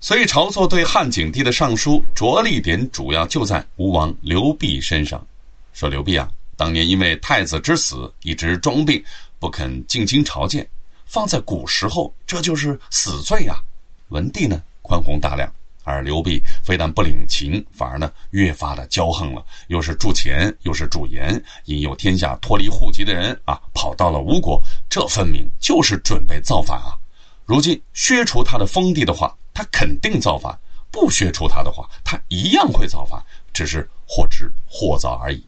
[0.00, 5.26] 所以晁错对汉景帝的上书着力点主要就在吴王刘濞身上，
[5.72, 9.02] 说刘濞啊，当年因为太子之死一直装病，
[9.38, 10.66] 不肯进京朝见，
[11.04, 13.62] 放在古时候这就是死罪啊。
[14.08, 15.52] 文帝呢，宽宏大量。
[15.88, 26.98] 而刘濞非但不领情，反而呢越发的骄横了，又是铸钱，又是铸盐，引诱天下脱离户籍的人啊，跑到了吴国，这分明就是准备造反啊！
[27.44, 30.52] 如今削除他的封地的话，他肯定造反；
[30.90, 35.40] 不削除他的话，他一样会造反，只是或迟或早而已。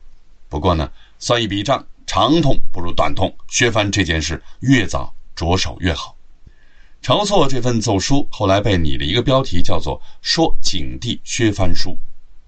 [0.49, 6.17] 不过呢，算一笔账，长痛不如短痛，削藩这件事越早着手越好。
[7.03, 11.97] 晁错这份奏书后来被拟了一个标题，叫做“说景帝削藩书”。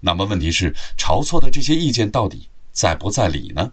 [0.01, 3.71] 那么问题是，晁错的这些意见到底在不在理呢？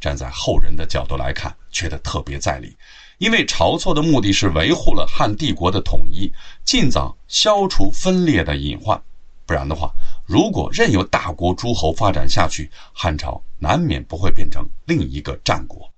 [0.00, 2.76] 站在后人的角度来看，觉得特别在理，
[3.18, 6.32] 因为晁错的目的是维护了汉帝国的统一，
[6.64, 9.02] 尽早消除分裂的隐患。
[9.44, 9.92] 不然的话，
[10.28, 15.90] 如果任由大国诸侯发展下去，汉朝难免不会变成另一个战国。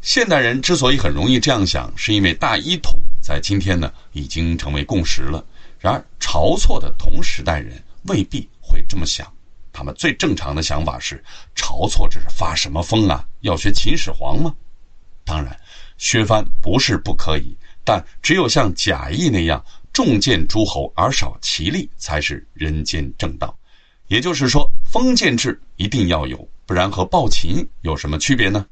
[0.00, 5.44] 现代人之所以很容易这样想，是因为大一统在今天呢已经成为共识了。
[5.78, 9.30] 然而，晁错的同时代人未必会这么想。
[9.70, 11.22] 他们最正常的想法是：
[11.54, 13.22] 晁错这是发什么疯啊？
[13.40, 14.54] 要学秦始皇吗？
[15.22, 15.54] 当然，
[15.98, 19.62] 削藩不是不可以，但只有像贾谊那样
[20.02, 23.54] 重建诸侯而少其力，才是人间正道。
[24.08, 28.64] 也就是说，封建制一定要有，不然和暴秦有什么区别呢？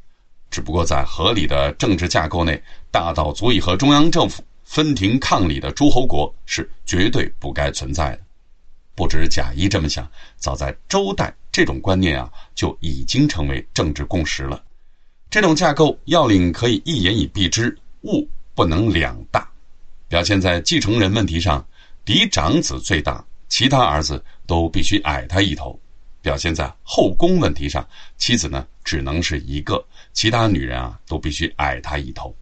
[0.50, 2.58] 只不过在合理的政治架构内，
[2.90, 8.20] 大到足以和中央政府分庭抗礼的诸侯国是绝对不该存在的。
[8.94, 14.64] 不止贾谊这么想，早在周代，这种观念啊就已经成为政治共识了。
[15.28, 19.46] 这种架构要领可以一言以蔽之：物不能两大。
[20.08, 21.64] 表现在继承人问题上，
[22.02, 25.78] 嫡长子最大，其他儿子都必须矮他一头。
[26.22, 32.34] 表现在后宫问题上，妻子呢只能是一个，其他女人啊都必须矮他一头；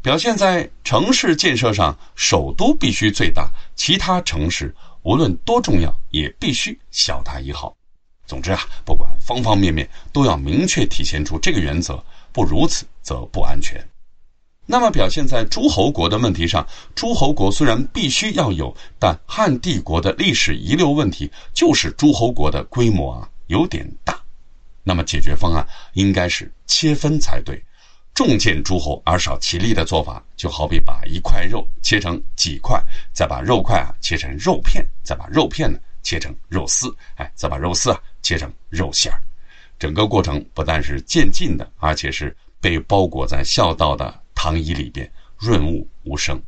[0.00, 7.76] 表现在城市建设上，首都必须最大，其他城市无论多重要也必须小他一号。
[8.24, 13.84] 总之啊，不管方方面面都要明确体现出这个原则，不如此则不安全。
[14.70, 24.16] 那么表现在诸侯国的问题上，诸侯国虽然必须要有，但汉帝国的历史遗留问题就是诸侯国的规模啊有点大。
[24.84, 27.60] 那么解决方案应该是切分才对，
[28.14, 32.80] 重建诸侯而少其力的做法，就好比把一块肉切成几块，
[33.12, 39.20] 再把肉块啊切成肉片，再把肉片呢切成肉丝，哎，再把肉丝啊切成肉馅儿。
[39.80, 44.19] 整个过程不但是渐进的，而且是被包裹在孝道的。
[44.42, 46.42] 糖衣里边润物无声，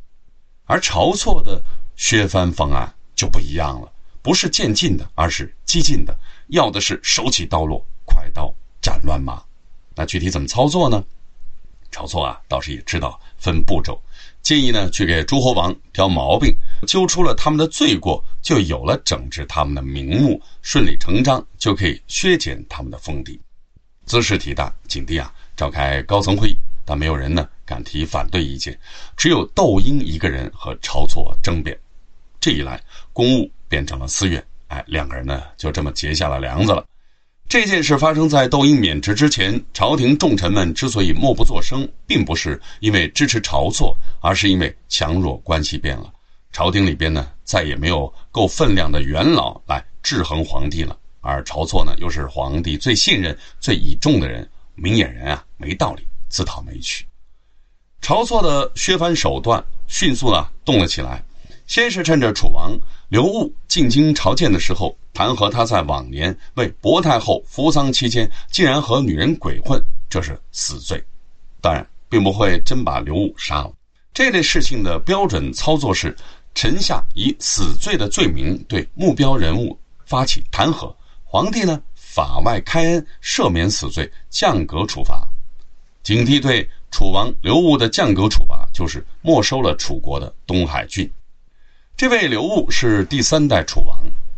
[0.65, 1.63] 而晁错的
[1.95, 8.51] 削藩方案就不一样了，不是渐进的，而是激进的，要的是手起刀落，快刀
[8.81, 9.39] 斩乱麻。
[9.93, 11.05] 那具体怎么操作呢？
[11.91, 14.01] 晁错啊，倒是也知道分步骤，
[14.41, 16.51] 建议呢去给诸侯王挑毛病，
[16.87, 23.39] 揪出了他们的罪过，就有了整治他们的名目，顺理成章就可以削减他们的封地。
[24.07, 26.57] 兹事体大，景帝啊召开高层会议。
[26.85, 28.77] 但没有人呢敢提反对意见，
[29.15, 31.77] 只有窦婴一个人和晁错争辩。
[32.39, 32.81] 这一来，
[33.13, 36.85] 公务变成了私怨，哎，两个人呢就这么结下了梁子了。
[37.47, 46.11] 这件事发生在窦婴免职之前，朝廷重臣们之所以默不作声，并不是因为支持晁错，而是因为强弱关系变了。
[46.51, 56.05] 朝廷里边呢再也没有够分量的元老来制衡皇帝了，而晁错呢又是皇帝最信任、最倚重的人，明眼人啊，没道理。
[56.33, 57.05] 自讨没趣，
[58.01, 61.23] 晁错的削藩手段迅速啊动了起来。
[61.67, 62.75] 先是趁着楚王
[63.07, 69.79] 刘戊进京朝见的时候，弹劾他在往年为薄太后扶丧期间，竟然和女人鬼混，
[70.09, 71.01] 这是死罪。
[71.61, 73.71] 当然，并不会真把刘戊杀了。
[74.11, 76.17] 这类事情的标准操作是：
[76.55, 80.91] 臣下以死罪的罪名对目标人物发起弹劾，
[81.23, 85.27] 皇帝呢法外开恩，赦免死罪，降格处罚。
[86.03, 91.09] 警惕对楚王刘戊的降格处罚就是没收了楚国的东海郡。
[91.95, 93.97] 这位刘戊是第三代楚王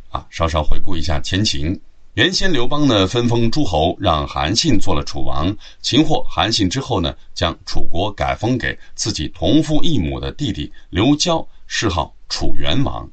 [0.10, 0.28] 啊。
[0.30, 1.78] 稍稍回顾一下前情，
[2.14, 5.56] 原先刘邦呢分封诸侯，让韩信做了楚王。
[5.82, 13.10] 擒获韩信之后呢，将楚国改封给自己同父异母的弟弟刘交，谥号楚元王。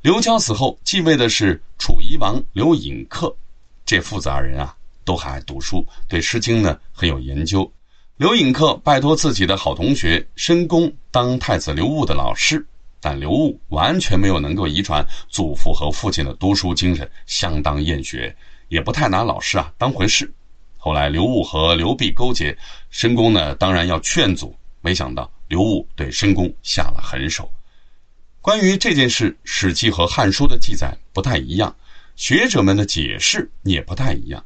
[0.00, 3.34] 刘交死后继位的是楚夷王刘尹克。
[3.84, 7.68] 这父子二人啊，都还爱读书，对《诗经》呢很有研究。
[8.16, 12.66] 刘隐客拜托自己的好同学申公当太子刘戊的老师，
[12.98, 18.34] 但刘戊完全没有能够遗传祖父和父亲的读书精神，相当厌学，
[18.68, 20.32] 也不太拿老师啊当回事。
[20.78, 22.56] 后来刘戊和刘濞勾结，
[22.88, 27.52] 申公呢当然要劝阻，没想到刘戊对申公下了狠手。
[28.40, 31.76] 关于这件事，《史记》和《汉书》的记载不太一样。
[32.14, 34.42] 学者们的解释也不太一样。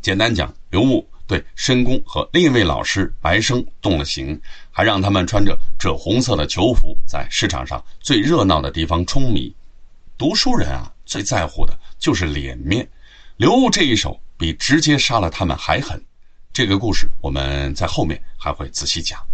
[0.00, 4.36] 简单讲，刘戊对申公和另一位老师白生动了刑，
[4.68, 9.54] 还让他们穿着赭红色的囚服，在市场上最热闹的地方充米。
[10.18, 12.84] 读书人啊，最在乎的就是脸面。
[13.36, 16.02] 刘悟这一手比直接杀了他们还狠。
[16.52, 19.24] 这个故事我们在后面还会仔细讲。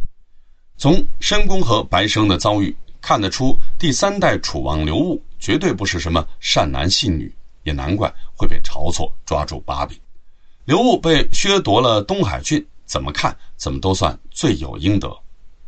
[0.76, 7.34] 从申公和白生的遭遇看得出，第三代楚王刘悟绝对不是什么善男信女。
[7.62, 9.98] 也难怪会被晁错抓住把柄，
[10.66, 15.16] 刘戊被削夺了东海郡，怎么看怎么都算罪有应得。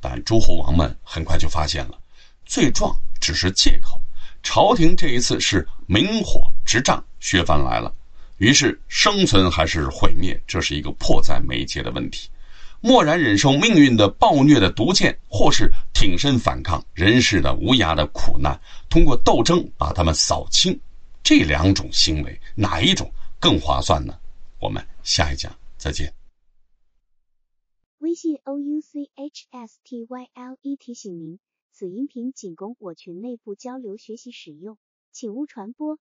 [0.01, 1.97] 但诸侯王们很快就发现了，
[2.45, 4.01] 罪状只是借口，
[4.43, 7.95] 朝廷这一次是明火执仗削藩来了。
[8.39, 12.29] 于是生存还是毁灭，这是一个迫在眉睫的问题。
[12.81, 20.77] 默然忍受命运的暴虐的毒箭，或是挺身反抗人世的无涯的苦难，通过斗争把他们扫清。
[21.23, 24.13] 这两种行为哪一种更划算呢？
[24.61, 26.13] 我们下一讲再见。
[27.99, 31.39] 微信 o u c h s t y l e 提醒您，
[31.73, 34.77] 此音频仅供我群内部交流学习使用，
[35.13, 35.99] 请勿传播。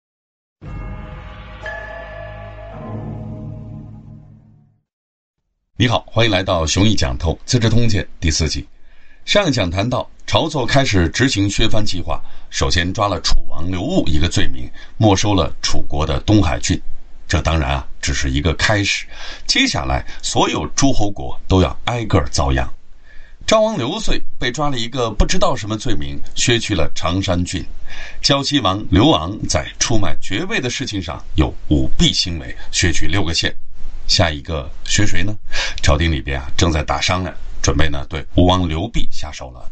[5.78, 8.66] 你好，欢迎来到熊毅讲透《资治通鉴》第四集。
[9.26, 16.80] 上一讲谈到，晁错开始执行削藩计划，首先抓了楚王刘戊一个罪名，没收了楚国的东海郡。
[17.28, 19.06] 这当然啊，只是一个开始，
[19.48, 22.72] 接下来所有诸侯国都要挨个遭殃。
[23.48, 27.64] 赵王刘遂被抓了一个不知道什么罪名，削去了常山郡。
[28.22, 33.56] 胶西王刘昂在出卖爵位的事情上有舞弊行为，削去六个县。
[34.08, 35.36] 下一个削谁呢？
[35.82, 37.36] 朝廷里边啊，正在打商量。
[37.62, 39.72] 准备呢，对吴王刘濞下手了。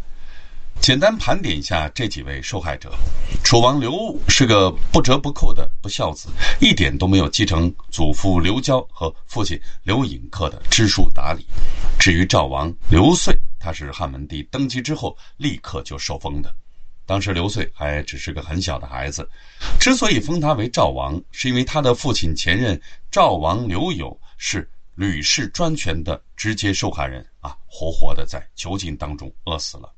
[0.82, 2.92] 简单盘点一下这几位受害者：
[3.44, 6.28] 楚王刘戊是个不折不扣的不孝子，
[6.60, 11.46] 一点都没有继承祖父刘交和父亲刘尹克的知书达理。
[11.98, 16.54] 至于赵王刘遂，他是汉文帝登基之后立刻就受封的，
[17.06, 19.26] 当时刘遂还只是个很小的孩子。
[19.80, 24.70] 之所以封他为赵王，是因为他的父亲前任赵王刘友是。
[24.96, 29.94] 吕氏专权的直接受害人啊，活活的在囚禁当中饿死了。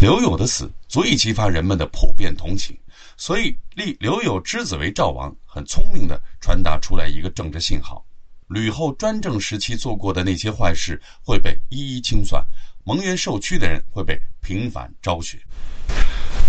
[0.00, 2.76] 刘友的死足以激发人们的普遍同情，
[3.16, 8.04] 所以立刘友之子为赵王，很聪明的传达出来一个政治信号：
[8.48, 12.42] 吕后专政时期做过的那些坏事会被一一清算，
[12.84, 15.38] 蒙冤受屈的人会被平反昭雪。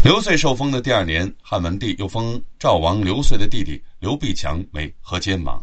[0.04, 5.62] 刘遂受封的第二年，汉文帝又封赵王刘遂的弟弟刘必强为河间王。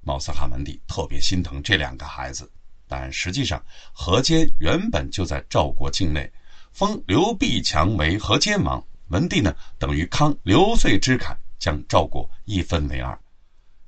[0.00, 2.50] 貌似汉文帝特别心疼这两个孩子，
[2.86, 3.62] 但实际上
[3.92, 6.30] 河间原本就在赵国境内，
[6.72, 13.18] 封刘必强为河间王，文帝呢等于康刘遂之凯，将赵国一分为二。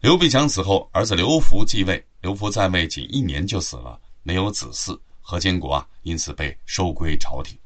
[0.01, 7.59] 刘必强死后，儿子刘福继位，刘福在位仅一年就死了，没有子嗣，河间国啊因此被收归朝廷。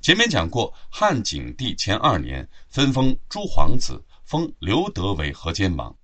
[0.00, 5.94] 前面讲过，汉景帝前二年分封诸皇子，封刘德为河间王。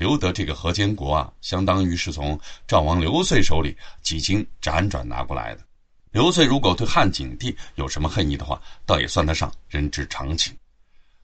[0.00, 5.60] 刘德这个河间国啊，相当于是从赵王刘遂手里几经辗转拿过来的。
[6.10, 10.56] 刘遂如果对汉景帝有什么恨意的话，倒也算得上人之常情。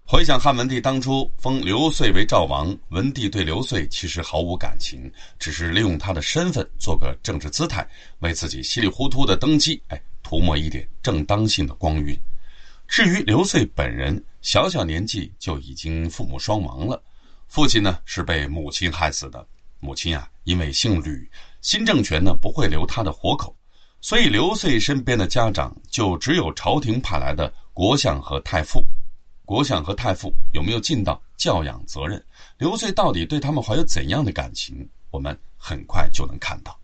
[0.05, 12.14] 回想汉文帝当初封刘遂为赵王，文帝对刘遂其实毫无感情，只是利用他的身份做个政治姿态，为自己稀里糊涂的登基，哎，涂抹一点正当性的光晕。
[12.87, 17.03] 至于刘遂本人，小小年纪就已经父母双亡了。
[17.49, 19.47] 父亲呢是被母亲害死的，
[19.80, 21.30] 母亲啊因为姓吕，
[21.61, 23.55] 新政权呢不会留他的活口，
[24.01, 28.84] 所以刘遂身边的家长就只有朝廷派来的国相和太傅。
[29.44, 32.22] 国相和太傅有没有尽到教养责任？
[32.59, 34.88] 刘遂到底对他们怀有怎样的感情？
[35.11, 36.76] 我们很快就能看到。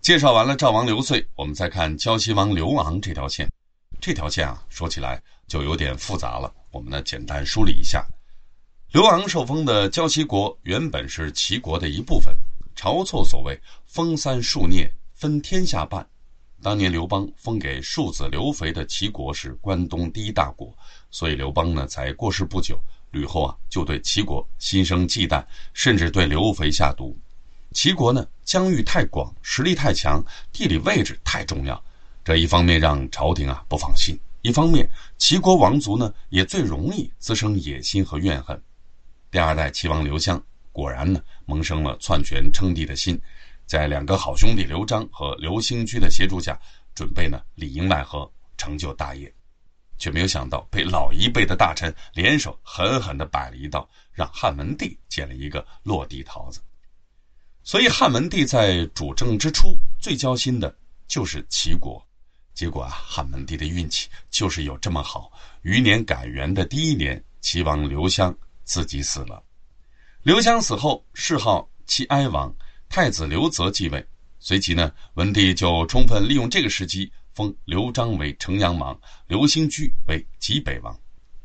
[0.00, 3.50] 介绍完了赵王刘遂，我们再看胶西王刘昂这条线。
[4.00, 6.50] 这条线啊，说起来就有点复杂了。
[6.70, 8.06] 我们呢，简单梳理一下：
[8.92, 12.36] 刘昂受封的胶西国原本是齐国的一部分。
[12.74, 16.04] 晁错所谓“封三数孽，分天下半”。
[16.60, 20.76] 当年刘邦封给庶子刘肥的齐国是关东第一大国，
[21.08, 22.82] 所以刘邦呢才过世不久，
[23.12, 27.16] 吕后啊就对齐国心生忌惮，甚至对刘肥下毒。
[27.70, 30.20] 齐国呢疆域太广，实力太强，
[30.52, 31.80] 地理位置太重要，
[32.24, 38.60] 这一方面让朝廷啊不放心，一方面齐国王族呢也最容易滋生野心和怨恨。
[39.30, 43.20] 第二代齐王刘襄果然呢萌生了篡权称帝的心。
[43.64, 46.58] 在两个好兄弟刘璋和刘兴居的协助下，
[46.92, 49.32] 准备呢里应外合成就大业，
[49.96, 56.60] 却没有想到被老一辈的大臣联手狠狠地摆了一道，让汉文帝捡了一个落地桃子。
[57.62, 60.76] 所以汉文帝在主政之初最焦心的
[61.06, 62.04] 就是齐国，
[62.52, 65.30] 结果啊汉文帝的运气就是有这么好。
[65.62, 68.36] 余年改元的第一年，齐王刘襄
[68.70, 69.42] 自己死了。
[70.22, 72.54] 刘襄死后，谥号齐哀王。
[72.88, 74.06] 太子刘泽继位，
[74.38, 78.96] 随即呢，文帝就充分利用这个时机，封刘璋为城阳王，
[79.26, 80.96] 刘兴居为济北王。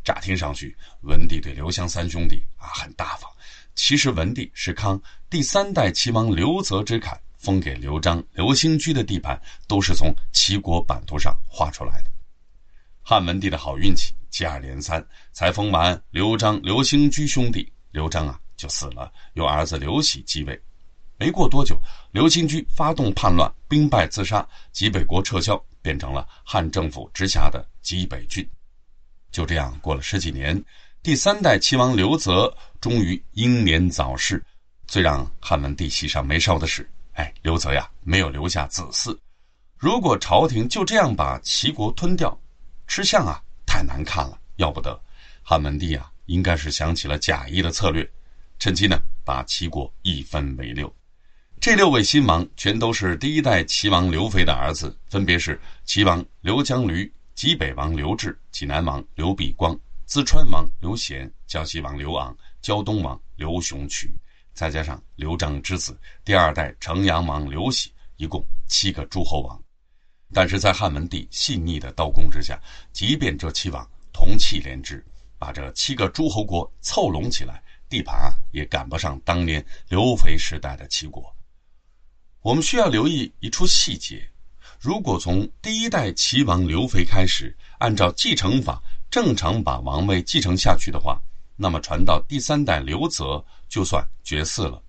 [0.03, 3.27] 乍听上去，文帝对刘襄三兄弟啊很大方。
[3.73, 12.11] 其实文帝是康第三代齐王刘泽之坎，封给刘璋、刘兴居的地盘都是从齐国版图上画出来的。
[13.01, 20.61] 汉文帝的好运气接二连三，才封完刘璋、刘兴居兄弟，刘璋啊就死了，由儿子刘喜继位。
[21.17, 21.79] 没过多久，
[22.11, 28.45] 刘兴居发动叛乱，兵败自杀，济北国撤销，变成了汉政府直辖的济北郡。
[29.31, 30.61] 就这样过了十几年，
[31.01, 34.43] 第三代齐王刘泽终于英年早逝。
[34.85, 39.17] 最让汉文帝喜上眉梢的是，哎，刘泽呀，没有留下子嗣。
[39.77, 42.37] 如果朝廷就这样把齐国吞掉，
[42.85, 43.41] 吃相啊，
[43.75, 44.97] 太难看了，要不得。
[45.43, 48.09] 汉文帝啊，应该是想起了贾谊的策略，
[48.57, 50.89] 趁机呢，把齐国一分为六。
[51.59, 64.09] 这六位新王全都是第一代齐王刘肥的儿子，分别是齐王刘江驴、济北王刘志、济南王刘必光、淄川王刘贤、胶西王刘昂、胶东王刘雄渠，
[64.53, 69.61] 再加上刘璋之子第二代城阳王刘喜，一共七个诸侯王。
[70.33, 72.59] 但是在汉文帝细腻的刀工之下，
[72.91, 75.03] 即便这七王同气连枝，
[75.37, 81.33] 把这七个诸侯国凑拢起来，地盘啊也赶不上当年刘肥时代的齐国。
[82.41, 84.27] 我们需要留意一处细节：
[84.79, 91.21] 如果从第一代齐王刘肥开始，按照继承法正常把王位继承下去的话，
[91.55, 94.81] 那么传到第三代刘泽就算绝嗣了。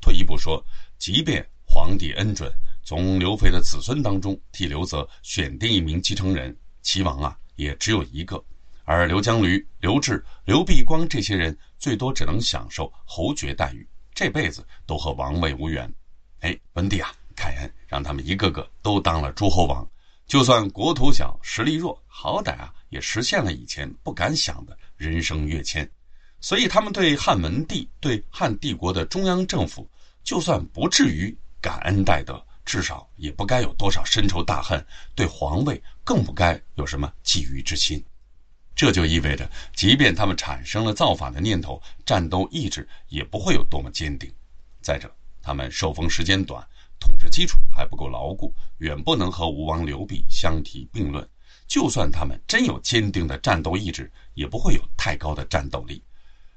[0.00, 0.62] 退一步说，
[0.98, 2.52] 即便皇帝恩准
[2.84, 8.42] 从刘肥的子孙当中替刘泽选定一名继承人，齐王啊也只有一个，
[8.84, 15.92] 而刘江驴、刘志、刘必光这些人最多只能享受侯爵待遇，这辈子都和王位无缘。
[16.40, 19.88] 哎，文帝啊，凯恩让他们一个个都当了诸侯王，
[20.26, 25.88] 就算国土小、实力弱，好歹啊也实现了以前不敢想的人生跃迁。
[26.40, 29.88] 所以他们对汉文帝、对汉帝国的中央政府，
[30.24, 34.80] 就算不至于感恩戴德，至少也不该有多少深仇大恨；
[35.14, 38.04] 对皇位更不该有什么觊觎之心。
[38.74, 44.32] 这就意味着，即便他们产生了造反的念头，战斗意志也不会有多么坚定。
[44.80, 46.66] 再者，他们受封时间短，
[46.98, 51.28] 统治基础还不够牢固，远不能和吴王刘濞相提并论。
[51.68, 56.02] 就算他们真有坚定的战斗意志，也不会有太高的战斗力。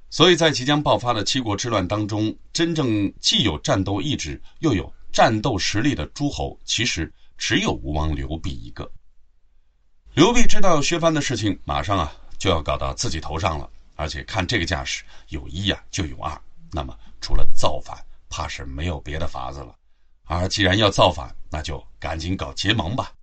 [0.09, 8.91] 所以在即将爆发的七国之乱当中，真正既有战斗意志又有战斗实力的诸侯，其实只有吴王刘濞一个。
[10.13, 16.37] 刘濞知道削藩的事情马上啊就要搞到自己头上了，而且看这个架势，有一呀就有二，
[16.73, 17.97] 那么除了造反。
[18.27, 19.73] 怕是没有别的法子了，
[20.25, 23.13] 而既然要造反，那就赶紧搞结盟吧。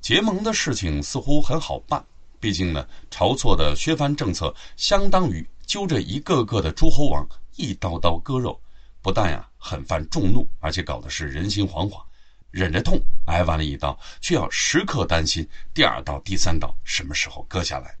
[0.00, 2.04] 结盟的事情似乎很好办，
[2.38, 7.26] 毕竟呢，晁错的削藩政策相当于揪着一个个的诸侯王
[7.56, 8.60] 一刀刀割肉，
[9.02, 12.02] 不但呀很犯众怒，而且搞的是人心惶惶，
[12.50, 17.96] 忍着痛挨完了一刀，却要时刻担心第二刀、第三刀什么时候割下来。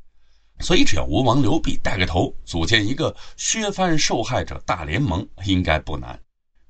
[0.60, 6.20] 所以，只要吴王刘濞带个头，组建一个削藩受害者大联盟，应该不难。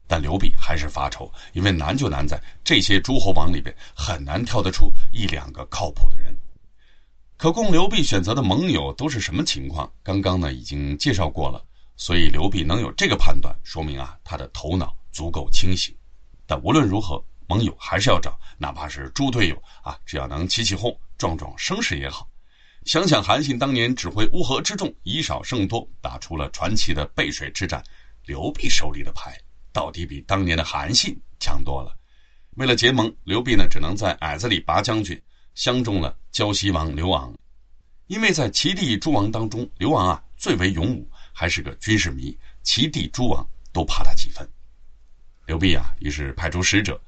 [0.06, 6.32] 但刘濞还是发愁，因为难就难在这些诸侯王里边很难挑得出一两个靠谱的人。
[7.36, 9.90] 可供刘濞选择的盟友都是什么情况？
[10.04, 11.60] 刚刚呢已经介绍过了，
[11.96, 15.94] 所以刘濞能有这个判断，说明啊他的头脑足够清醒。
[16.46, 22.28] 但无论如何，盟友还是要找，哪怕是猪队友啊，只要能起起哄、壮壮声势也好。
[22.84, 27.82] 想想韩信当年指挥乌合之众，以少胜多，打出了传奇的背水之战，
[28.26, 29.38] 刘备手里的牌
[29.72, 31.96] 到底比当年的韩信强多了。
[32.56, 35.20] 为了结盟，刘备呢只能在矮子里拔将军，
[35.54, 37.32] 相中了胶西王刘昂。
[38.06, 44.48] 因为在齐地诸王当中，刘昂啊最为勇武，还是个军事迷，齐地诸王都怕他几分。
[45.46, 46.98] 刘备啊，于是派出使者，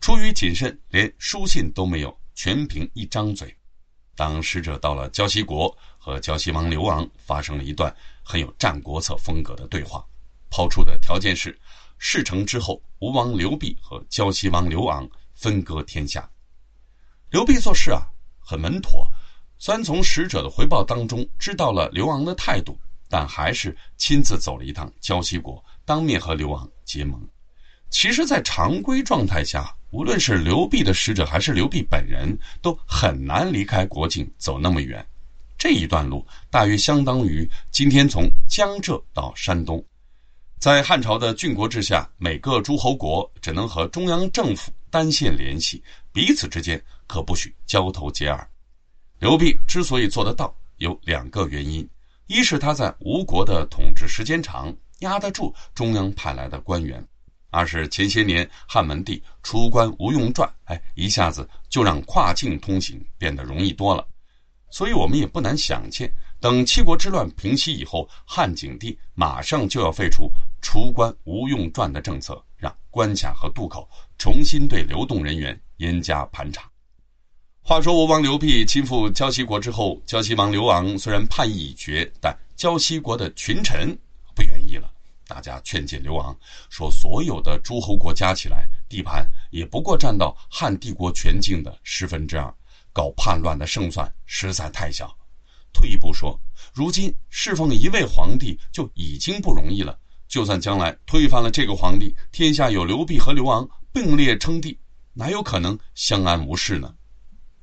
[0.00, 3.56] 出于谨慎，连书信都没有，全凭一张嘴。
[4.16, 10.04] 当使者到了胶西国，和胶西王刘昂发生了一段很有《战国策》风格的对话，
[10.50, 11.56] 抛出的条件是：
[11.98, 16.28] 事成之后，吴王刘濞和胶西王刘昂分割天下。
[17.30, 18.02] 刘备做事啊
[18.40, 19.08] 很稳妥，
[19.58, 22.76] 虽然从使者的回报当中知道了刘昂的态度，
[23.08, 27.20] 但还是亲自走了一趟胶西国，当面和刘昂结盟。
[27.90, 35.04] 其实，在常规状态下，无论是刘备的使者还是刘备本人，都很难离开国境走那么远。
[35.56, 39.82] 这一段路大约相当于今天从江浙到山东。
[40.58, 45.82] 在汉朝的郡国制下，每个诸侯国只能和中央政府单线联系，
[46.12, 48.46] 彼此之间可不许交头接耳。
[49.18, 51.88] 刘备之所以做得到，有两个原因：
[52.28, 57.02] 一是他在吴国的统治时间长，压得住中央派来的官员。
[57.50, 64.06] 二是前些年汉文帝出关无用传，哎，一下子就让跨境通行变得容易多了。
[64.70, 76.70] 所以，我们也不难想见，等七国之乱平息以后，汉景帝马上就要废除出关无用传的政策，让关卡和渡口重新对流动人员严加盘查。
[77.68, 83.94] 话说，吴王刘濞亲赴胶西国之后，胶西王刘昂虽然叛意已决，但胶西国的群臣
[84.34, 84.90] 不愿意了。
[85.26, 86.34] 大家劝谏刘昂
[86.70, 92.50] 说：“所有的诸侯国加起来，地盘也不过占到汉帝国全境的十分之二，
[92.90, 95.14] 搞叛乱的胜算实在太小。
[95.70, 96.40] 退一步说，
[96.72, 99.94] 如今侍奉一位皇帝就已经不容易了，
[100.26, 104.78] 就算将来推翻了这个皇帝，天下有刘辟和刘昂并列称帝，
[105.12, 106.90] 哪有可能相安无事呢？”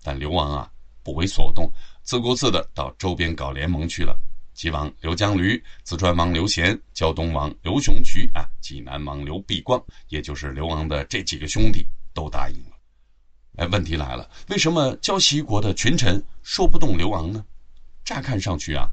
[0.05, 0.69] 但刘王啊，
[1.01, 1.67] 不为所动，
[2.03, 4.15] 自顾自的到周边搞联盟去了。
[4.53, 12.77] 齐王刘江驴、淄川王刘贤、胶东王刘雄渠啊，济南王刘必光，也就是刘王的这几个兄弟都答应了。
[13.55, 17.43] 哎，问题来了，为什么胶西国的群臣说不动刘昂呢？
[18.03, 18.87] 乍看上去啊，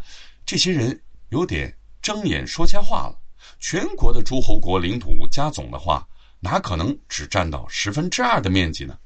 [0.46, 0.98] 这些人
[1.28, 3.18] 有点睁眼说瞎话了。
[3.60, 6.08] 全国的诸侯国领土加总的话，
[6.40, 8.98] 哪可能只占到十分之二的面积呢？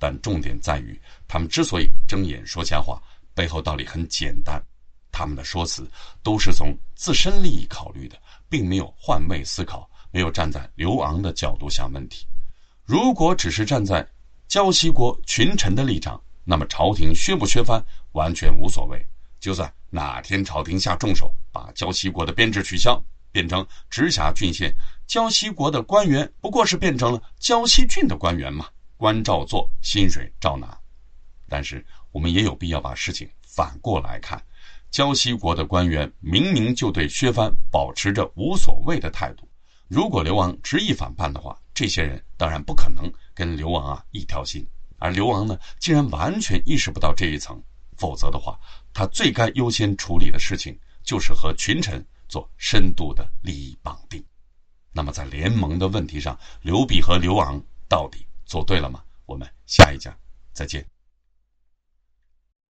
[0.00, 0.98] 但重点在于，
[1.28, 3.00] 他们之所以睁眼说瞎话，
[3.34, 4.60] 背后道理很简单。
[5.12, 5.86] 他们的说辞
[6.22, 8.16] 都是从自身利益考虑的，
[8.48, 12.26] 并没有换位思考，没有站在刘昂的角度想问题。
[12.86, 14.06] 如果只是站在
[14.48, 19.04] 胶西国群臣的立场，那么朝廷削不削藩完全无所谓。
[19.38, 24.74] 就算哪天朝廷下重手，把胶西国的编制取消，变成直辖郡县，
[25.06, 28.66] 胶西国的官员不过是变成了胶西郡的官员嘛，
[29.00, 30.78] 官照做，薪水照拿。
[31.48, 31.82] 但是
[32.12, 34.38] 我们也有必要把事情反过来看。
[34.90, 39.48] 胶西国的官员明明就对削藩保持着无所谓的态度，
[39.88, 44.66] 如果刘昂执意反叛的话，这些人当然不可能跟刘昂啊一条心。
[44.98, 47.58] 而刘昂呢，竟然完全意识不到这一层，
[47.96, 48.60] 否则的话，
[48.92, 54.22] 他最该优先处理的事情就是和群臣做深度的利益绑定。
[54.92, 59.04] 那么在联盟的问题上，刘弼和刘昂到底做对了吗？
[59.26, 60.18] 我们下一讲
[60.52, 60.90] 再见。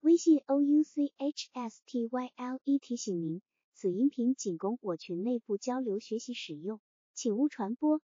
[0.01, 3.41] 微信 o u c h s t y l e 提醒您，
[3.74, 6.80] 此音频仅供我群内部交流学习使用，
[7.15, 8.01] 请勿传播。